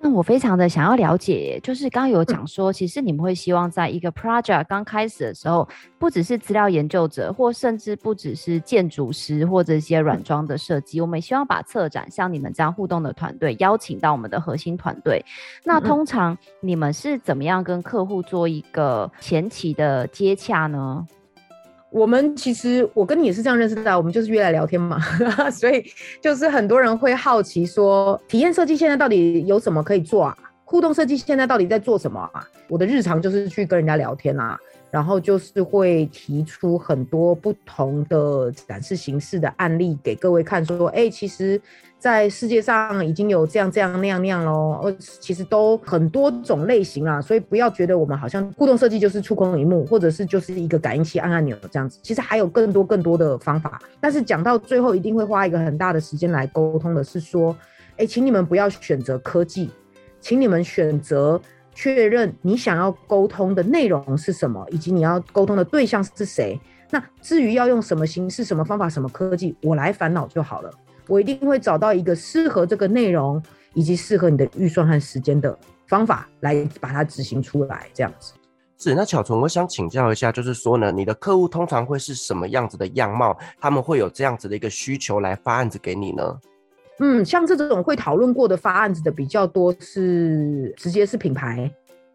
[0.00, 5.66] 那我非常的想要了解，就是刚刚有讲说，其实你们会希望在一个 project 刚开始的时候，
[5.98, 15.24] 不只是资料研究者，或甚至不只是建筑师或者一些软装的设计，我们希望把策展像你们这样互动的团队邀请到我们的核心团队。
[15.64, 21.06] 那通常你们是怎么样跟客户做一个前期的接洽呢？
[21.94, 24.98] 我们其实，我跟你也是这样认识的，我们就是约来聊天嘛，
[25.48, 25.84] 所以
[26.20, 30.36] 就是很多人会好奇说，体验设计现在到底有什么可以做啊？
[30.64, 32.44] 互动设计现在到底在做什么啊？
[32.68, 34.58] 我的日常就是去跟人家聊天啊。
[34.90, 41.60] 然后就是会提出很多不同的展示形式的案例给各位看，说，哎，其实，
[42.04, 53.80] 在世界上已经有这样这样那样那样喽，呃，其实都很多种类型啦，所以不要觉得我们好像互动设计就是触控荧幕，或者是就是一个感应器按按钮这样子，其实还有更多更多的方法。
[54.02, 57.56] 但是讲到最后，一定会花一个很大的时间来沟通的是说，
[57.96, 59.70] 哎，请你们不要选择科技，
[60.20, 61.40] 请你们选择。
[61.76, 66.60] 确认你想要沟通的内容是什么，以及你要沟通的对象是谁。
[66.90, 70.70] 那至于要用什么形式、什么方法、什么科技，我来烦恼就好了。
[71.06, 73.42] 我一定会找到一个适合这个内容
[73.74, 77.86] 以及适合你的预算和时间的方法来把它执行出来。
[77.92, 78.32] 这样子
[78.78, 78.94] 是。
[78.94, 83.36] 那巧纯，我想请教一下，就是说呢，你的客户通常会是什么样子的样貌？
[83.60, 86.38] 他们会有这样子的一个需求来发案子给你呢？
[87.00, 91.70] 嗯，像这种会讨论过的发案子的比较多，是直接是品牌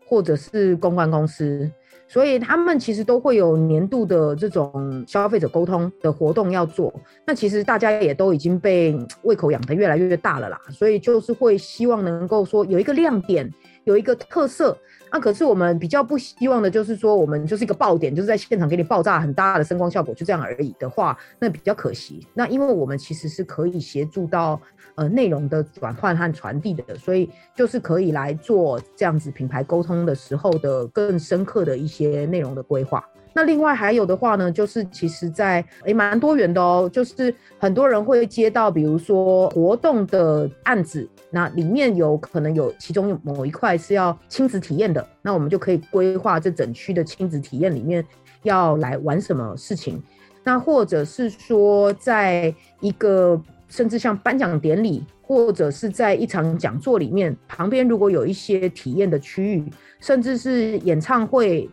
[0.07, 1.69] 或者是公关公司，
[2.09, 6.91] 所以他们其实都会有年度的这种消费者沟通的活动要做。
[7.25, 13.47] 那其实大家也都已经被胃口养得越来越大了啦，所以就是会希望能够说有一个亮点，
[13.83, 14.75] 有一个特色。
[15.11, 22.25] 那、可是我们比较不希望的，就是说我们就是一个爆点，就是在现场给你爆炸很大的声光效果，就这样而已的话，那比较可惜。
[22.33, 24.59] 那因为我们其实是可以协助到
[24.95, 33.03] 呃内容的转换和传递的，所以就是可以来做这样子品牌沟通的时候的更深刻的一些内容的规划。
[33.33, 48.03] 那另外还有的话呢，就是其实在诶蛮多元的哦，就是很多人会接到比如说活动的案子，那里面有可能有其中某一块是要亲子体验的，那我们就可以规划这整区的亲子体验里面
[48.43, 50.01] 要来玩什么事情，
[50.43, 61.69] 那或者是说在一个甚至像颁奖典礼，或者是在一场讲座里面旁边如果有一些体验的区域，甚至是演唱会。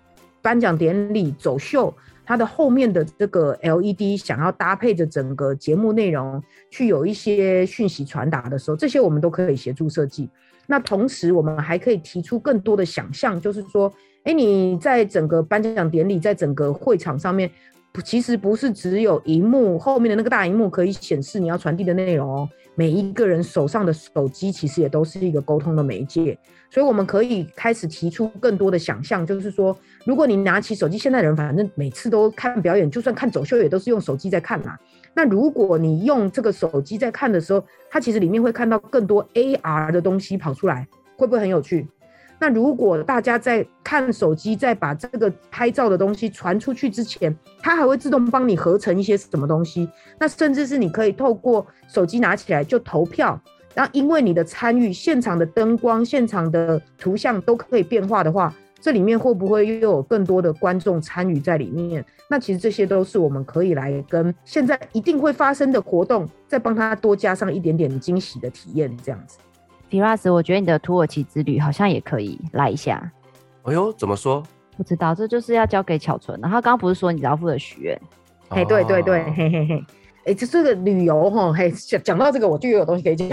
[0.46, 1.92] 颁奖典礼走秀，
[2.24, 10.30] 它的后面的这个 LED 想要搭配着整个节目内容去有一些讯息传达的时候，这些我们都可以协助设计。
[10.68, 17.50] 那同时，我们还可以提出更多的想象，就是说，哎，你在整个颁奖典礼，在整个会场上面，
[18.04, 22.48] 其实不是只有荧幕后面的那个大荧幕可以显示你要传递的内容。
[22.78, 26.38] 每一个人手上的手机其实也都是一个沟通的媒介，
[26.70, 34.76] 所以我们可以开始提出更多的想象，就是说，如果你拿起手机，现在人反正每次都看表演，就算看走秀也都是用手机在看嘛。
[35.14, 40.86] 那如果你用这个手机在看的时候，它其实里面会看到更多 AR 的东西跑出来，
[41.16, 41.88] 会不会很有趣？
[42.38, 49.88] 那如果大家在看手机，在把这个拍照的东西传出去之前，它还会自动帮你合成一些什么东西？
[50.20, 53.40] 那甚至是你可以透过手机拿起来就投票，
[53.74, 62.04] 那因为你的参与，现场的灯光、现场的图像都可以变化的话，这里面会不会又有更多的观众参与在里面？
[62.28, 69.38] 那其实这些都是我们可以来跟现在一定会发生的活动，再帮他多加上一点点惊喜的体验，这样子。
[69.90, 73.10] Firas，我觉得你的土耳其之旅好像也可以来一下。
[73.62, 74.42] 哎呦，怎么说？
[74.76, 76.38] 不知道，这就是要交给巧纯。
[76.40, 78.00] 然后刚刚不是说你只要负责许愿？
[78.48, 79.84] 嘿，对对对，嘿嘿嘿。
[80.26, 83.30] 哎，这这个旅游哈，嘿，讲讲到这个，我就有东西可以讲。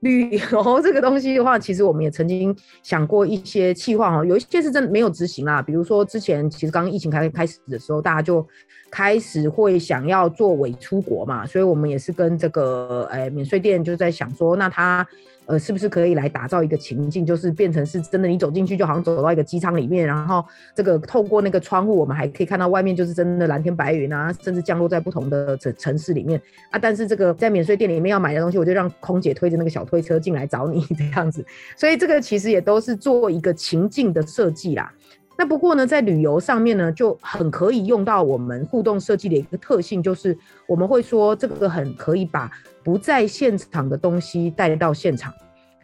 [0.00, 5.60] 旅游这个东西的话，其实我们也曾经想过一些计划哈，有一些是真的没有执行啦。
[5.62, 8.44] 比如说之前其实刚疫情开开始的时候，大家就
[8.90, 15.06] 开始会想要做伪出国嘛，所以我们也是跟这个诶免税店就在想说，那他。
[15.46, 26.78] 呃，是不是可以来打造一个情境，就是变成是真的，你走进去就好像走到一个机舱里面，然后这个透过那个窗户，我们还可以看到外面就是真的蓝天白云啊，甚至降落在不同的城城市里面啊。
[26.78, 31.44] 但是这个在免税店里面要买的东西，我就让空姐推着那个小推车进来找你 这样子，
[31.76, 34.92] 所以这个其实也都是做一个情境的设计啦。
[35.38, 40.36] 那不过呢，在旅游上面呢，就很可以用到我们互动设计的一个特性，就是
[40.68, 42.50] 我们会说这个很可以把
[42.82, 45.32] 不在现场的东西带到现场，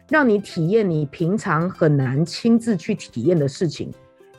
[0.09, 3.91] 让你体验你平常很难亲自去体验的事情。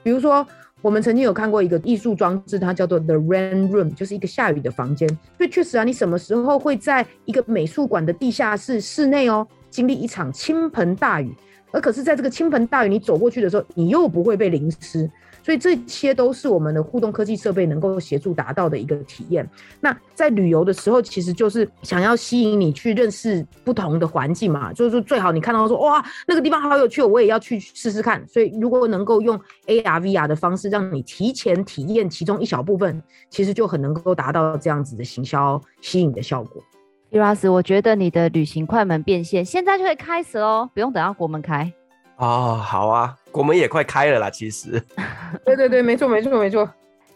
[0.03, 0.47] 比如说，
[0.83, 5.09] 我们曾经有看过一个艺术装置，它叫做 The Rain Room，就是一个下雨的房间。
[5.37, 11.33] 所以确实啊，你什么时候会在一个美术馆的地下室室内哦，经历一场倾盆大雨？
[11.73, 15.09] 而可是，在这个倾盆大雨，你走过去的时候，你又不会被淋湿，
[15.41, 19.49] 所以这些都是我们的互动科技设备能够协助达到的一个体验。
[19.79, 28.27] 那在旅游的时候，其实就是想要吸引你去认识不同的环境嘛，就是最好你看到说哇，那个地方好有趣，我也要去试试看。
[28.27, 36.61] 所以如果能够用 AR、VR 的方式，让你提前体验其中一小部分，其实就很能够达到这样子的行销吸引的效果。
[37.11, 41.73] Firas，我觉得你的旅行快门变现现在就会开始哦，不用等到国门开
[42.19, 42.55] 哦。
[42.63, 44.81] 好啊，国门也快开了啦，其实。
[45.45, 46.69] 对对对，没错没错没错。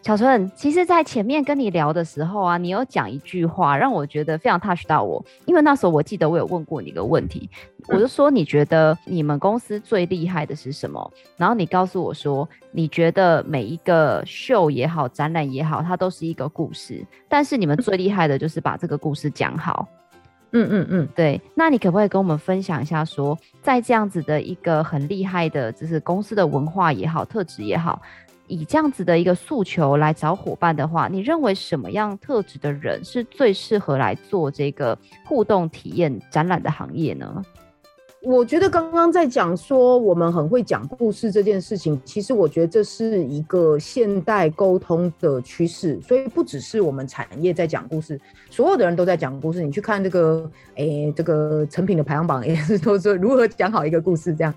[0.05, 5.25] 巧纯，其实，在前面跟你聊的时候啊，你有讲一句话，让我觉得非常 touch 到我。
[5.45, 7.49] 因为那时候我记得我有问过你一个问题，
[7.87, 11.11] 我就说你觉得你们公司最厉害的是什么？
[11.37, 19.87] 然后你告诉我说，你觉得每一个秀也好，展览也好，它都是一个故事，但是你们最厉害的就是把这个故事讲好。
[20.51, 21.41] 嗯嗯嗯，对。
[21.53, 27.99] 那你可不可以跟我们分享一下说，说在这样子的一个很厉害的，就是公司的文化也好，特质也好。
[28.47, 37.43] 以这样子的一个诉求来找伙伴的话，你认为什么样特质的人是最适合来做这个互动体验展览的行业呢？
[38.21, 49.61] 我觉得刚刚在讲说我们很会讲故事这件事情，其实我觉得这是一个现代沟通的趋势，所以不只是我们产业在讲故事，所有的人都在讲故事。
[49.61, 54.51] 你去看这个，诶，这个成品的排行榜也是都说如何讲好一个故事这样。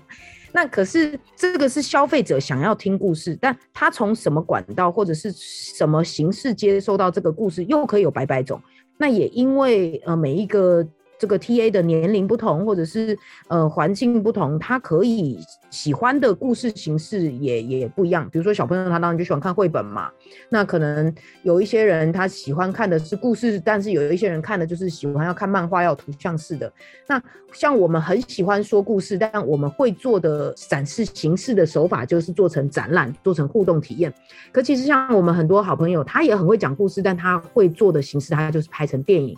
[0.51, 8.61] 那可是这个是消费者想要听故事，但他从什么管道或者是什么形式接收到这个故事，又可以有百百种。
[8.97, 10.87] 那也因为呃每一个。
[11.19, 13.15] 这个 T A 的年龄不同，或者是
[13.49, 15.37] 呃环境不同，他可以
[15.69, 18.27] 喜欢的故事形式也也不一样。
[18.31, 20.09] 比如说小朋友他当然就喜欢看绘本嘛，
[20.49, 21.13] 那可能
[21.43, 26.71] 有一些人他喜欢看的是故事，但是有一些人看的就是喜欢要看漫画要图像式的。
[27.05, 34.13] 那像我们很喜欢说故事，但我们会做的展示形式的手法就是做成展览，做成互动体验。
[34.53, 39.35] 可其实像我们很多好朋友，他也很会讲故事，但他会做的形式，他就是拍成电影。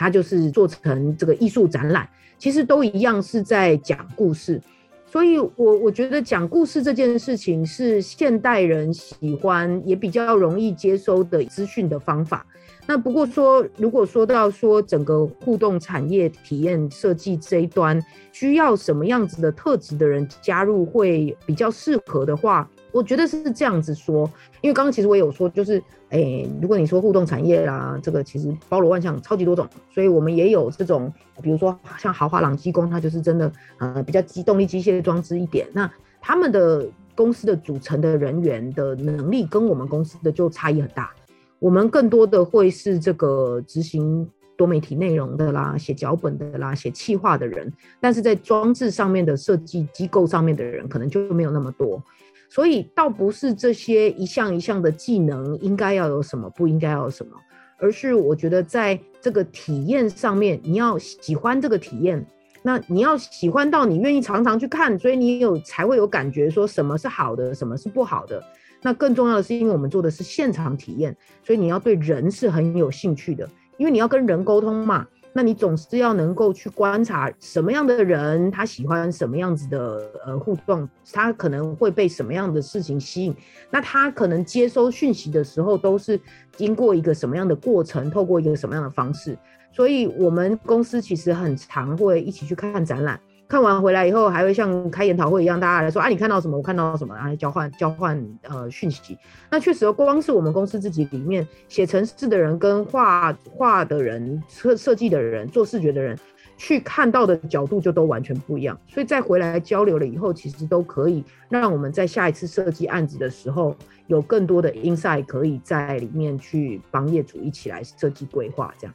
[0.00, 4.58] 它就是做成这个艺术展览，其实都一样是在讲故事，
[5.04, 12.46] 所以我我觉得讲故事这件事情是现代人喜欢也比较容易接收的资讯的方法。
[12.86, 24.30] 那不过说，如果说到说整个互动产业体验设计这一端，需要什么样子的特质的人加入会比较适合的话，我觉得是这样子说，
[24.60, 31.12] 因为刚刚其实我也有说，就是，诶、如果你说互动产业啦，这个其实包罗万象，超级多种，所以我们也有这种，
[31.42, 41.10] 比如说像豪华朗机工，它就是真的，呃，比较机动力机械装置一点，那他们的公司的组成的人员的能力跟我们公司的就差异很大，
[41.58, 52.02] 我们更多的会是这个执行多媒体内容的啦，写脚本的啦，写企划的人，但是在装置上面的设计机构上面的人，可能就没有那么多。
[52.50, 57.36] 所以倒不是这些一项一项的技能应该要有什么，不应该要有什么，
[57.78, 62.26] 而是我觉得在这个体验上面，你要喜欢这个体验，
[62.62, 68.42] 那你要喜欢到你愿意常常去看，所以你有才会有感觉，说什么是好的，什么是不好的。
[68.82, 73.48] 那更重要的是，因为我们做的是现场体验，所以你要对人是很有兴趣的，
[73.78, 75.06] 因为你要跟人沟通嘛。
[75.32, 83.34] 那你总是要能够去观察什么样的人，他喜欢什么样子的呃互动，他可能会被什么样的事情吸引，
[83.70, 86.20] 那他可能接收讯息的时候都是
[86.56, 89.38] 经过一个什么样的过程，透过一个什么样的方式，
[89.72, 93.20] 所以我们公司其实很常会一起去看展览。
[93.50, 96.56] 看完回来以后，还会像开研讨会一样，大家来说啊，你看到什么？
[96.56, 97.12] 我看到什么？
[97.16, 99.18] 然后交换交换呃讯息。
[99.50, 106.16] 那确实，光是我们公司自己里面写程式的人、跟画画的人、设设计的人、做视觉的人，
[106.56, 108.78] 去看到的角度就都完全不一样。
[108.86, 113.74] 所以再回来交流了以后，其实都可以让我们在下一次设计案子的时候，
[114.06, 118.94] 有更多的 insight 可以在里面去帮业主一起来设计规划这样。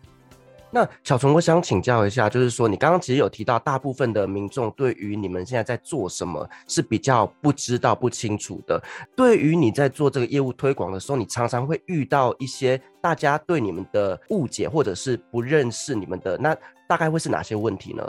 [0.76, 8.84] 那小虫，我想请教一下，就是说你刚刚其实有提到，大部分的民众对于你们现在在做什么是比较不知道、不清楚的。
[9.16, 16.54] 对于你在做这个业务推广的时候，你常常会遇到一些大家对你们的误解，或者是不认识你们的，那
[16.90, 18.04] 大概会是哪些问题呢？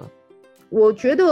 [0.69, 1.25] 我觉得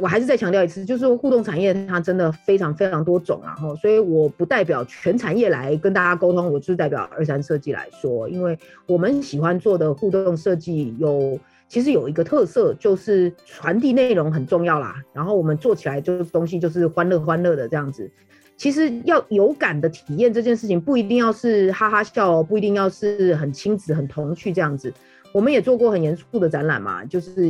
[0.00, 18.10] 我还是再强调一次，就是互动产业它真的非常非常多种，然后所以我不代表全产业来跟大家沟通，我就是代表二三设计来说，因为我们喜欢做的互动设计有其实有一个特色，就是传递内容很重要啦，然后我们做起来就是东西就是欢乐欢乐的这样子。
[18.56, 24.92] 其实要有感的体验这件事情，不一定要是哈哈笑，不一定要是很亲子很童趣这样子。
[25.32, 27.46] 我们也做过很严肃的展览嘛，就是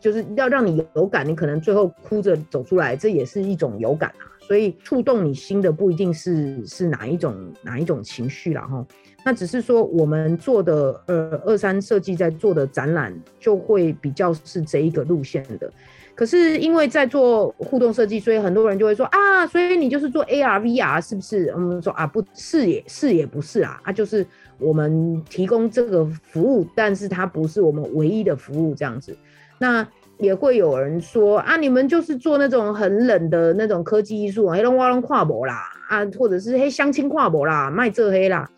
[0.00, 4.26] 就是要让你有感，你可能最后哭着走出来，这也是一种有感啊。
[4.40, 8.84] 所以触动你心的不一定是是哪一种哪一种情绪啦齁，
[9.24, 15.72] 那只是说我们做的呃二三设计在做的展览就会比较是这一个路线的。
[16.14, 21.46] 可是因为在做互动设计，所以很多人就会说啊，所以你就是做 AR VR 是不是？
[21.54, 24.26] 我们说啊，不是也是也不是啊，啊就是。
[24.62, 29.16] 我们提供这个服务，但是它不是我们唯一的服务，这样子。
[29.58, 29.86] 那
[30.18, 38.48] 也会有人说啊，你们就是做那种很冷的那种科技艺术，黑龙江跨博啦，啊，或者是黑相亲跨博啦，卖这黑啦，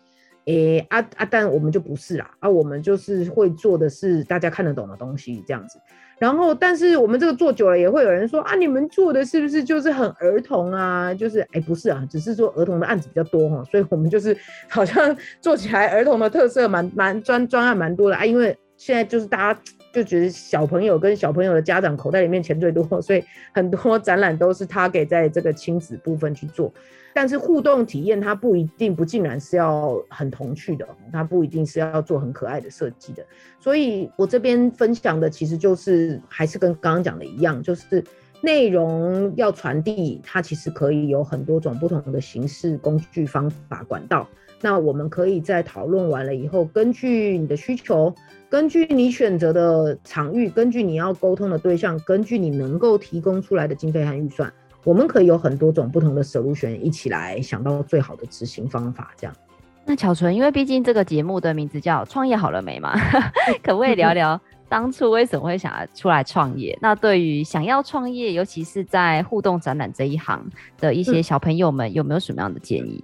[0.45, 5.79] 诶、啊啊，但我们就不是啦，啊，我们就是会做的是大家看得懂的东西，这样子。
[6.17, 11.13] 然后，但是我们这个做久了，也会有人说啊，你们做的是不是就是很儿童啊？
[11.13, 14.35] 就是哎，不是啊，只是说儿童的案子比较多哈，所以我们就是
[14.69, 18.25] 好像做起来儿童的特色蛮蛮专专案蛮多的啊。
[18.25, 19.61] 因为现在就是大家
[19.91, 26.73] 就觉得小朋友跟小朋友的家长口袋里面钱最多，所以很多展览都是他给在这个亲子部分去做。
[27.17, 33.25] 但是互动体验它不一定不尽然是要很童趣的，它不一定是要做很可爱的设计的。
[33.57, 38.03] 所以我这边分享的其实就是还是跟刚刚讲的一样，就是
[38.41, 44.27] 内容要传递，它其实可以有很多种不同的形式、工具、方法、管道。
[44.59, 48.13] 那我们可以在讨论完了以后，根据你的需求，
[48.49, 54.51] 根据你选择的场域，根据你要沟通的对象，根据你能够提供出来的经费和预算。
[54.85, 59.35] 我们可以有很多种不同的 solution 一起来想到最好的执行方法，这样。
[59.83, 62.95] 那巧纯，因为毕竟这个节目的名字叫“创业好了没”嘛，
[63.63, 66.77] 可不可以聊聊当初为什么会想要出来创业？
[66.81, 70.43] 那对于想要创业，尤其是在互动展览这一行
[70.79, 73.03] 的一些小朋友们，有没有什么样的建议？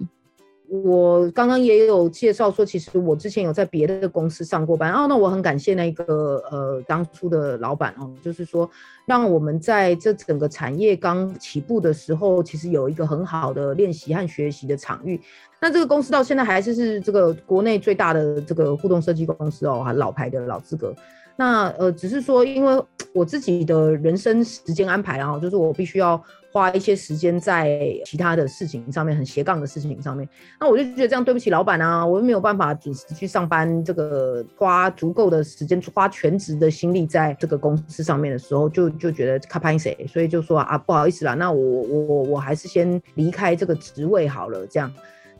[0.72, 8.68] 我刚刚也有介绍说，其实我之前有在别的公司上过班，哦，那我很感谢那个呃当初的老板哦，就是说
[9.04, 15.20] 让我们在这整个产业刚起步的时候，其实有一个很好的练习和学习的场域。
[15.60, 20.94] 那这个公司到现在还是是这个国内最大的这个互动设计公司哦，还老牌的老资格。
[21.36, 26.18] 那呃，只是说因为我自己的人生时间安排啊，就是我必须要。
[26.52, 30.28] 花一些时间在其他的事情上面，很斜杠的事情上面，
[30.60, 44.92] 那我就觉得这样对不起老板啊，我又没有办法准时去上班，这个花足够的时间，花全职的心力在这个公司上面的时候，就就觉得卡拍谁，所以就说啊，不好意思啦，那我我我还是先离开这个职位好了，这样。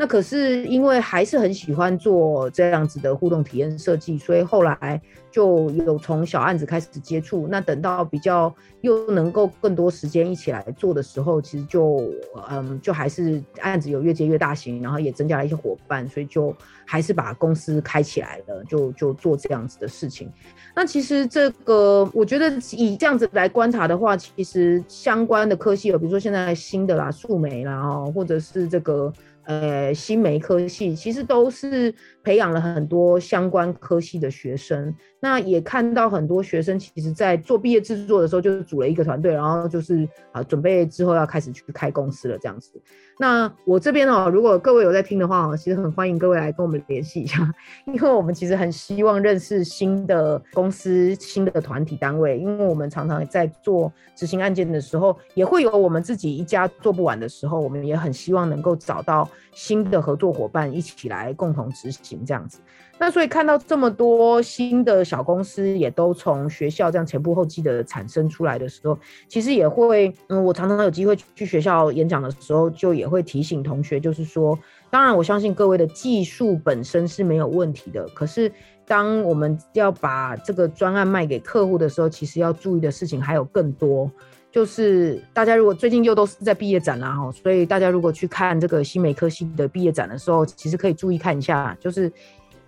[0.03, 5.00] 那可是因为还是很喜欢做这样子的互动体验设计，所以后来
[5.30, 7.46] 就有从小案子开始接触。
[7.48, 12.11] 那等到比较又能够更多时间一起来做的时候，其实就
[12.50, 16.53] 嗯，就还是案子有越接越大型，然后也增加了一些伙伴，所以就
[16.84, 20.28] 还是把公司开起来了，就就做这样子的事情。
[20.74, 29.12] 那其实这个我觉得以这样子来观察的话，其实相关的科系有，比如说现在新的啦，数媒啦，哦，或者是这个。
[29.45, 34.95] 呃，新媒科系其实都是培养了很多相关科系的学生。
[35.20, 42.80] 那也看到很多学生，其实在做毕业制作的时候，就是组了一个团队，然后就是啊，准备之后要开始去开公司了这样子。
[43.22, 47.38] 那我这边哦，如果各位有在听的话，其实很欢迎各位来跟我们联系一下，
[47.86, 59.28] 因为我们其实很希望认识新的公司、新的团体单位，因为我们常常在做执行案件的时候，也会有我们自己一家做不完的时候，我们也很希望能够找到。
[59.54, 62.58] 新的合作伙伴一起来共同执行这样子，
[63.03, 68.96] 那所以看到这么多新的小公司也都从学校这样前仆后继的产生出来的时候，
[69.26, 74.57] 其实也会，嗯，我常常有机会去学校演讲的时候，就也会提醒同学，就是说，
[74.88, 78.53] 当然我相信各位的技术本身是没有问题的，可是
[78.86, 84.09] 当我们要把这个专案卖给客户的时候，其实要注意的事情还有更多。
[84.53, 92.12] 就是大家如果最近又都是在毕业展啦哈，所以大家如果去看这个新美科系的毕业展的时候，其实可以注意看一下，就是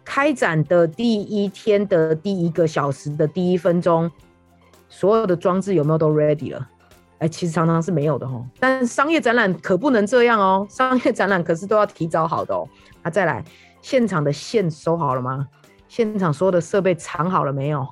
[0.04, 4.10] 开展的第一天的第一个小时的第一分钟，
[4.88, 6.68] 所有的装置有没有都 ready 了？
[7.18, 8.44] 哎，其实常常是没有的哈。
[8.60, 12.68] 但商业展览可不能这样哦， 商业展览可是都要提早好的哦。
[13.02, 13.42] 啊，再来，
[13.80, 15.46] 现场的线收好了吗？
[15.88, 17.86] 现场所有的设备藏好了没有？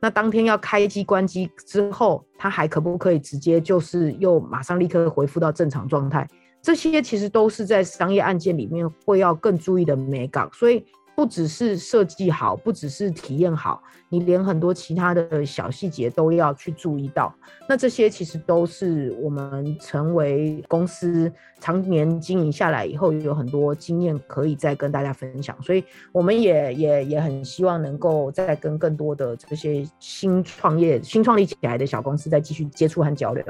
[0.00, 6.26] 那当天要开机关机之后，它还可不可以直接就是又马上立刻恢复到正常状态？
[6.62, 10.84] 这些其实都是在商业案件里面会要更注意的美感，所以。
[11.20, 17.30] 不只是设计好，不只是体验好，你连很多其他的小细节都要去注意到。
[17.68, 25.54] 那这些其实都是我们成为公司常年经营下来以后，有很多经验可以再跟大家分享。
[25.62, 33.44] 所以我们也也也很希望能够再跟更多的这些新创业、新创立起来的小公司再继续接触和交流。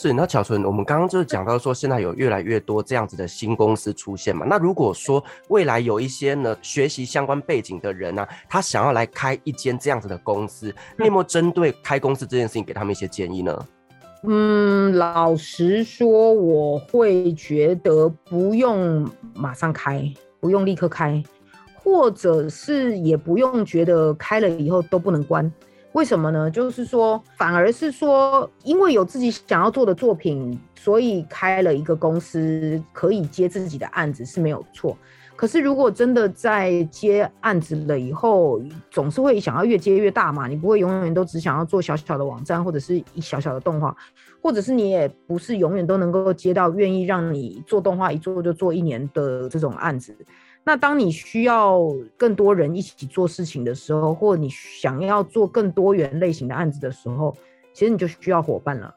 [0.00, 4.46] 是，那巧纯，我们刚刚就是讲到说，现在有越来越多这样子的新公司出现嘛。
[4.48, 13.66] 那如果说未来有一些呢，学习相关背景的人呢、他想要来开一间这样子的公司，你有没针对开公司这件事情给他们一些建议呢？
[14.22, 21.20] 嗯，老实说，我会觉得不用马上开，不用立刻开，
[21.74, 25.52] 或者是也不用觉得开了以后都不能关。
[25.98, 26.48] 为什么呢？
[26.48, 34.96] 就是说，反而是说，因为有自己想要做的作品，所以开了一个公司，可以接自己的案子是没有错。
[35.34, 38.60] 可是，如果真的在接案子了以后，
[38.92, 43.96] 总是会想要越接越大嘛，你不会永远都只想要做小小的网站，或者是一小小的动画，
[44.40, 50.16] 或者是你也不是永远都能够接到愿意让你做动画一做就做一年的这种案子。
[50.68, 51.80] 那当你需要
[52.18, 57.34] 更多人一起做事情的时候，或你想要做更多元类型的案子的时候，
[57.72, 58.94] 其实你就需要伙伴了。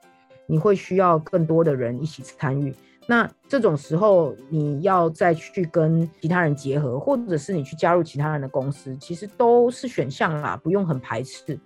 [0.47, 2.75] 你会需要更多的人一起参与。
[3.07, 11.57] 那这种时候，你要再去跟其他人结合，或者是你去加入其他人的公司，其实都是选项啦，不用很排斥。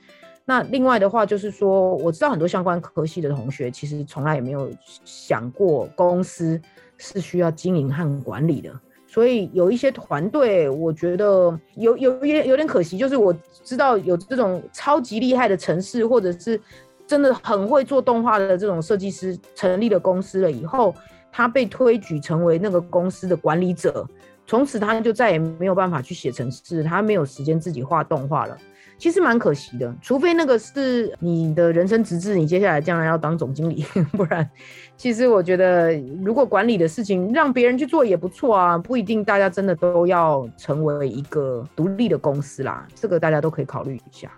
[0.45, 4.71] 那另外的话，就是说，我知道很多相关科系的同学，其实从来也没有
[5.03, 6.61] 想过公司
[6.95, 8.71] 是需要经营和管理的。
[9.15, 16.59] 所以有一些团队，我觉得有有有点有点可惜，就是我知道有这种超级厉害的城市，或者是
[17.07, 20.93] 真的很会做动画的这种设计师成立了公司了以后，
[21.31, 24.05] 他被推举成为那个公司的管理者，
[24.45, 28.57] 从此他就再也没有办法去写城市，他没有时间自己画动画了。
[28.97, 33.83] 其实蛮可惜的，除非那个是你的人生直至，你接下来将来要当总经理，
[34.13, 34.49] 不然，
[34.95, 35.93] 其实我觉得
[36.23, 44.31] 如果管理的事情让别人去做也不错啊，不一定大家真的都要成为一个独立的公司啦，这个大家都可以考虑一下。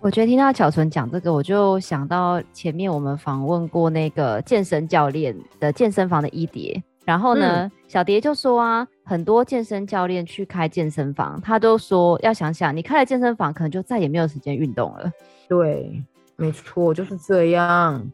[0.00, 6.80] 我觉得听到巧纯讲这个，我就想到前面我们访问过那个健身教练的健身房的一蝶。
[7.04, 15.10] 然后呢，嗯、小蝶就说啊，很多健身教练去开健身房，他都说要想想，你开了健身房，可能就再也没有时间运动了。
[15.48, 16.04] 对，
[16.36, 18.06] 没错，就是这样。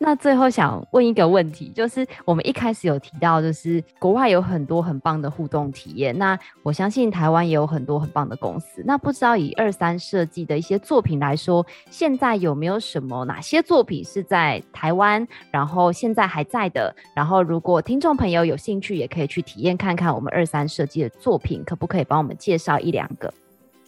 [0.00, 6.16] 那最后想问一个问题，就是我们一开始有提到，就是国外有很多很棒的互动体验。
[6.16, 8.80] 那我相信台湾也有很多很棒的公司。
[8.86, 16.94] 那不知道以二三设计的一些作品来说，现在有没有什么哪些作品是在台湾，然后现在还在的？
[17.12, 23.34] 然后如果听众朋友有兴趣，也可以去体验看看我们二三设计的作品，可不可以帮我们介绍一两个？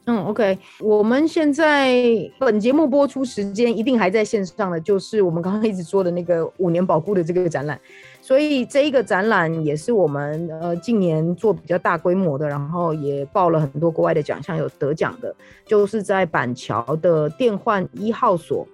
[0.07, 2.03] 嗯，OK，我们现在
[2.39, 7.79] 本节目播出时间一定还在线上的，就是我们刚刚一直说的那个五年保固的这个展览，
[8.21, 15.33] 所以这一个展览也是我们呃近年做比较大规模的，然后也报了很多国外的奖项，有得奖的，
[15.67, 18.67] 就是在板桥的电幻一号所。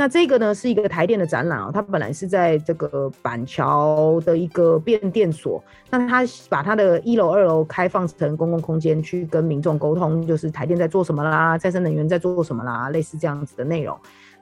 [0.00, 13.94] 那这个呢是一个台电的展览哦，它本来是在这个板桥的一个变电所，那它把它的一楼、二楼开放成公共空间，去跟民众沟通，就是台电在做什么啦，再生能源在做什么啦，类似这样子的内容。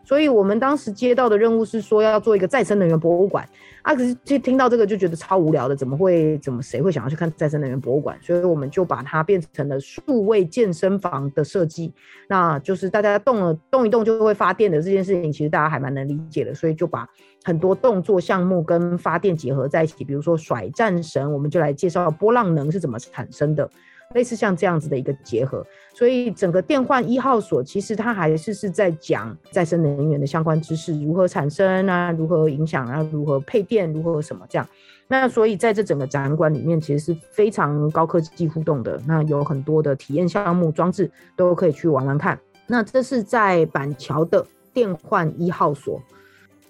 [0.05, 3.47] 所以我们当时接到的任务是说要做一个再生能源博物馆
[3.83, 8.19] 啊，可是就听到这个就觉得超无聊的，怎么会怎么谁会想要去看再生能源博物馆？
[8.23, 11.93] 所以我们就把它变成了数位健身房的设计，
[12.29, 17.07] 那就是大家动了动一动就会发电的这件事情，其实大家还蛮能理解的，所以就把
[17.45, 23.69] 很多动作项目跟发电结合在一起，比如说甩战绳，我们就来介绍波浪能是怎么产生的。
[24.15, 34.67] 类似像这样子的一个结合，所以整个电幻一号所其实它还是是在讲再生能源的相关知识，如何产生啊，如何影响啊，如何配电，如何什么这样。
[35.09, 38.99] 那所以在这整个展馆里面，其实是非常高科技互动的。
[39.07, 42.39] 那有很多的体验项目装置都可以去玩玩看。
[42.67, 46.01] 那这是在板桥的电幻一号所。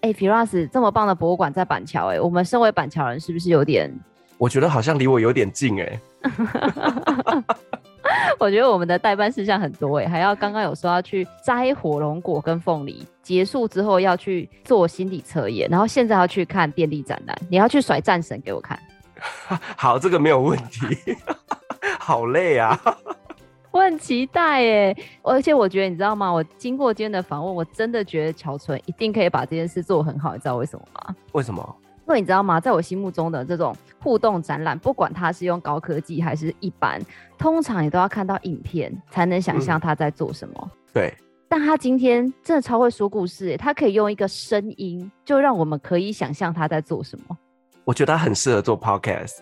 [0.00, 3.92] 哎、欸，Firas 这么棒的博物馆在板桥，哎，我们身为板桥人是不是有点？
[4.38, 6.00] 我觉得好像离我有点近，哎。
[8.38, 18.78] 我觉得我们的代办事项很多哎，还要刚刚有说要去摘火龙果跟凤梨，结束之后要去做心理测验，然后现在要去看电力展览，你要去甩战神给我看。
[19.76, 20.86] 好，这个没有问题。
[21.98, 22.80] 好累啊！
[23.72, 26.30] 我很期待哎，而且我觉得你知道吗？
[26.32, 31.14] 我经过今天的访问，我真的觉得乔纯一定可以把这件事做很好，你知道为什么吗？
[31.32, 31.76] 为什么？
[32.08, 36.98] 因为你知道吗，在我心目中的这种互动展览，不管它是用高科技还是一般，
[37.36, 40.54] 通常你都要看到影片才能想象他在做什么。
[40.58, 41.14] 嗯、对，
[41.50, 47.36] 但他今天真的超会说故事，他可以用一个声音，就让我们可以想象他在做什么。
[47.84, 49.40] 我觉得他很适合做 podcast，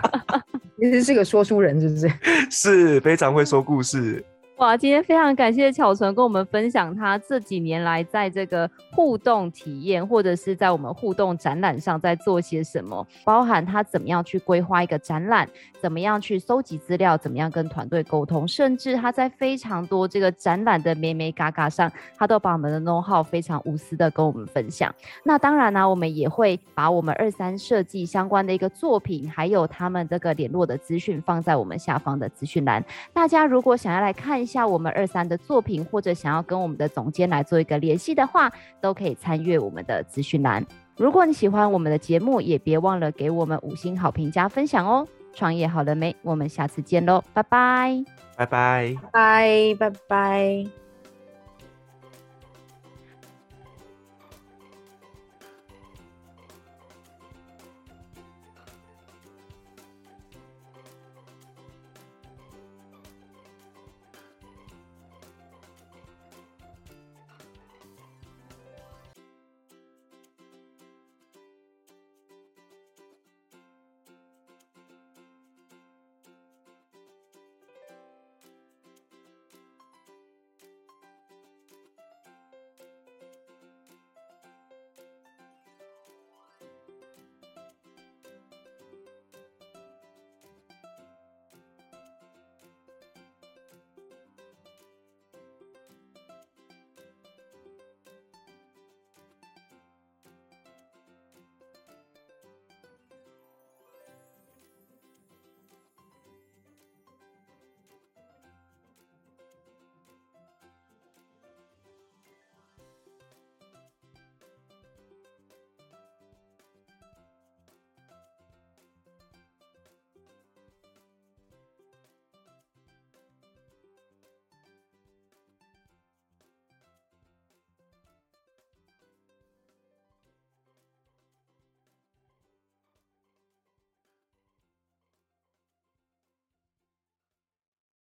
[0.78, 2.12] 其实是个说书人，是不是？
[2.52, 4.22] 是非常会说故事。
[4.56, 15.46] 哇，今天非常感谢巧纯跟我们分享他这几年来在这个互动体验，或者是在我们互动展览上在做些什么，包含他怎么样去规划一个展览，
[15.78, 24.90] 怎么样去搜集资料，怎么样跟团队沟通，甚至他在非常多这个展览的眉眉嘎嘎上，他都把我们的 know how 非常无私的跟我们分享。
[25.22, 32.82] 那当然呢、我们也会把我们二三设计相关的一个作品，还有他们这个联络的资讯放在我们下方的资讯栏。
[33.12, 38.48] 大家如果想要来看，一下我们二三的作品，或者想要跟我们的总监来做一个联系的话，
[38.80, 40.64] 都可以参阅我们的资讯栏。
[40.96, 45.04] 如果你喜欢我们的节目，也别忘了给我们五星好评加分享哦。
[45.34, 46.14] 创业好了没？
[46.22, 48.04] 我们下次见喽，拜拜，
[48.36, 50.85] 拜拜，拜拜，拜拜。